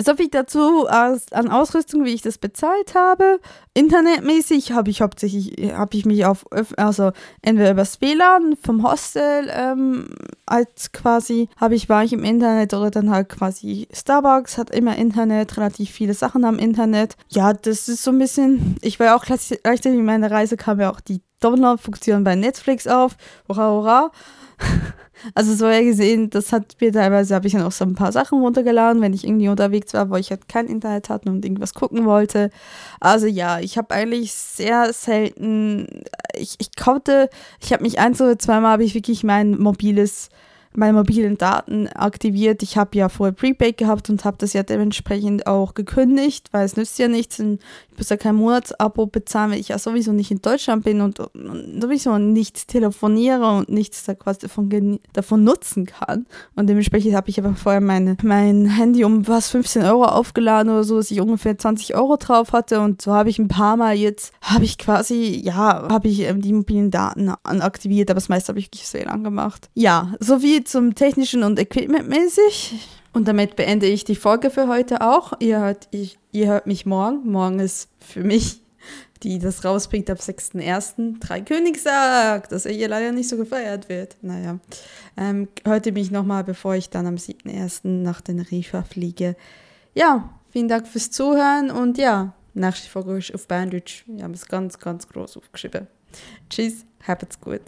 So 0.02 0.16
viel 0.16 0.28
dazu 0.28 0.87
als, 0.88 1.33
an 1.33 1.50
Ausrüstung, 1.50 2.04
wie 2.04 2.14
ich 2.14 2.22
das 2.22 2.38
bezahlt 2.38 2.94
habe. 2.94 3.38
Internetmäßig 3.74 4.72
habe 4.72 4.90
ich 4.90 5.02
hauptsächlich, 5.02 5.72
habe 5.72 5.96
ich 5.96 6.04
mich 6.04 6.24
auf, 6.26 6.44
also 6.76 7.12
entweder 7.42 7.70
übers 7.70 8.00
WLAN 8.00 8.57
vom 8.61 8.83
Hostel, 8.83 9.48
ähm, 9.52 10.09
als 10.46 10.90
quasi, 10.92 11.48
habe 11.57 11.76
ich, 11.76 11.88
war 11.88 12.02
ich 12.02 12.12
im 12.12 12.24
Internet 12.24 12.74
oder 12.74 12.90
dann 12.90 13.11
halt 13.11 13.28
quasi 13.28 13.87
Starbucks 13.92 14.59
hat 14.59 14.70
immer 14.70 14.96
Internet, 14.96 15.57
relativ 15.57 15.90
viele 15.90 16.14
Sachen 16.14 16.44
am 16.44 16.59
Internet. 16.59 17.16
Ja, 17.28 17.52
das 17.52 17.88
ist 17.88 18.02
so 18.02 18.11
ein 18.11 18.18
bisschen, 18.18 18.76
ich 18.83 18.98
war 18.98 19.14
auch 19.14 19.24
gleichzeitig 19.24 19.87
in 19.87 20.04
meiner 20.04 20.30
Reise 20.30 20.57
kam 20.57 20.80
ja 20.80 20.90
auch 20.90 21.00
die 21.00 21.22
Download-Funktion 21.40 22.24
bei 22.24 22.35
Netflix 22.35 22.87
auf. 22.87 23.16
Hurra, 23.48 23.70
hurra. 23.70 24.11
Also 25.35 25.55
so 25.55 25.67
ja 25.69 25.81
gesehen, 25.81 26.29
das 26.29 26.53
hat 26.53 26.77
mir 26.81 26.93
teilweise, 26.93 27.35
habe 27.35 27.47
ich 27.47 27.55
dann 27.55 27.62
auch 27.62 27.73
so 27.73 27.85
ein 27.85 27.95
paar 27.95 28.12
Sachen 28.12 28.40
runtergeladen, 28.40 29.01
wenn 29.01 29.14
ich 29.14 29.25
irgendwie 29.25 29.49
unterwegs 29.49 29.95
war, 29.95 30.11
wo 30.11 30.17
ich 30.17 30.31
halt 30.31 30.49
kein 30.49 30.67
Internet 30.67 31.09
hatte 31.09 31.31
und 31.31 31.45
irgendwas 31.45 31.73
gucken 31.73 32.05
wollte. 32.05 32.51
Also 33.01 33.27
ja, 33.27 33.59
ich 33.61 33.79
habe 33.79 33.95
eigentlich 33.95 34.35
sehr 34.35 34.93
selten, 34.93 36.03
ich, 36.35 36.57
ich 36.59 36.77
konnte, 36.77 37.31
ich 37.62 37.73
habe 37.73 37.83
mich 37.83 37.99
ein, 37.99 38.12
oder 38.14 38.38
zweimal 38.38 38.73
habe 38.73 38.85
ich 38.85 38.95
wirklich 38.95 39.25
mein 39.25 39.59
mobiles 39.59 40.29
meine 40.77 40.93
mobilen 40.93 41.38
Daten 41.38 41.87
aktiviert. 41.88 42.62
Ich 42.62 42.77
habe 42.77 42.99
ja 42.99 43.09
vorher 43.09 43.33
Prepaid 43.33 43.77
gehabt 43.77 44.11
und 44.11 44.25
habe 44.25 44.37
das 44.38 44.53
ja 44.53 44.62
dementsprechend 44.62 45.47
auch 45.47 45.75
gekündigt, 45.75 46.49
weil 46.53 46.64
es 46.64 46.77
nützt 46.77 46.99
ja 46.99 47.09
nichts. 47.09 47.38
Ich 47.38 47.93
ja 47.98 48.16
kein 48.16 48.35
Monatsabo 48.35 49.07
bezahlen, 49.07 49.52
wenn 49.52 49.59
ich 49.59 49.68
ja 49.68 49.78
sowieso 49.78 50.12
nicht 50.12 50.30
in 50.30 50.42
Deutschland 50.42 50.85
bin 50.85 51.00
und, 51.00 51.20
und 51.20 51.80
sowieso 51.80 52.18
nichts 52.18 52.66
telefoniere 52.66 53.46
und 53.46 53.68
nichts 53.68 54.04
da 54.04 54.14
quasi 54.14 54.40
davon, 54.40 54.98
davon 55.12 55.44
nutzen 55.44 55.87
kann. 55.87 56.26
Und 56.54 56.68
dementsprechend 56.68 57.14
habe 57.14 57.30
ich 57.30 57.38
aber 57.38 57.54
vorher 57.54 57.80
meine, 57.80 58.16
mein 58.22 58.66
Handy 58.66 59.04
um 59.04 59.26
was 59.28 59.50
15 59.50 59.83
Euro 59.85 60.04
aufgeladen 60.04 60.72
oder 60.72 60.85
so, 60.85 60.96
dass 60.96 61.11
ich 61.11 61.20
ungefähr 61.20 61.57
20 61.57 61.94
Euro 61.94 62.16
drauf 62.16 62.52
hatte. 62.52 62.80
Und 62.80 63.02
so 63.02 63.12
habe 63.12 63.30
ich 63.30 63.38
ein 63.38 63.48
paar 63.48 63.76
Mal 63.76 63.94
jetzt, 63.94 64.33
habe 64.40 64.64
ich 64.64 64.78
quasi, 64.78 65.40
ja, 65.44 65.88
habe 65.88 66.09
ich 66.09 66.20
ähm, 66.20 66.40
die 66.40 66.52
mobilen 66.52 66.90
Daten 66.90 67.28
aktiviert, 67.28 68.11
aber 68.11 68.16
das 68.16 68.28
meiste 68.28 68.48
habe 68.48 68.59
ich 68.59 68.66
wirklich 68.66 68.88
sehr 68.88 69.07
lang 69.07 69.24
gemacht. 69.24 69.68
Ja, 69.74 70.14
so 70.20 70.42
wie 70.42 70.64
zum 70.64 70.94
technischen 70.94 71.42
und 71.42 71.59
equipmentmäßig. 71.59 72.74
Und 73.14 73.29
damit 73.29 73.55
beende 73.55 73.87
ich 73.87 74.05
die 74.05 74.16
Folge 74.16 74.50
für 74.50 74.66
heute 74.66 75.00
auch. 75.00 75.35
Ihr 75.38 75.61
hört, 75.61 75.87
ich, 75.92 76.18
ihr 76.33 76.48
hört 76.48 76.66
mich 76.66 76.85
morgen. 76.85 77.31
Morgen 77.31 77.61
ist 77.61 77.88
für 78.00 78.24
mich, 78.24 78.61
die 79.22 79.38
das 79.38 79.64
rausbringt, 79.64 80.11
ab 80.11 80.18
6.1. 80.18 81.20
Dreikönigstag, 81.20 82.48
dass 82.48 82.66
er 82.66 82.72
hier 82.72 82.88
leider 82.88 83.12
nicht 83.12 83.29
so 83.29 83.37
gefeiert 83.37 83.88
wird. 83.88 84.16
Naja, 84.20 84.59
ähm, 85.16 85.46
hört 85.64 85.87
ihr 85.87 85.92
mich 85.92 86.11
nochmal, 86.11 86.42
bevor 86.42 86.74
ich 86.74 86.90
dann 86.90 87.07
am 87.07 87.14
7.1. 87.14 87.87
nach 87.87 88.20
den 88.20 88.40
Rifa 88.40 88.83
fliege. 88.83 89.37
Ja, 89.94 90.29
vielen 90.50 90.66
Dank 90.68 90.88
fürs 90.88 91.12
Zuhören 91.12 91.70
und 91.70 91.98
ja, 91.98 92.35
nächste 92.53 92.90
Folge 92.90 93.18
ist 93.18 93.33
auf 93.33 93.46
Bandage. 93.46 94.03
Wir 94.07 94.24
haben 94.24 94.35
es 94.35 94.48
ganz, 94.48 94.81
ganz 94.81 95.07
groß 95.07 95.37
aufgeschrieben. 95.37 95.87
Tschüss, 96.50 96.85
habt's 97.07 97.40
gut. 97.40 97.62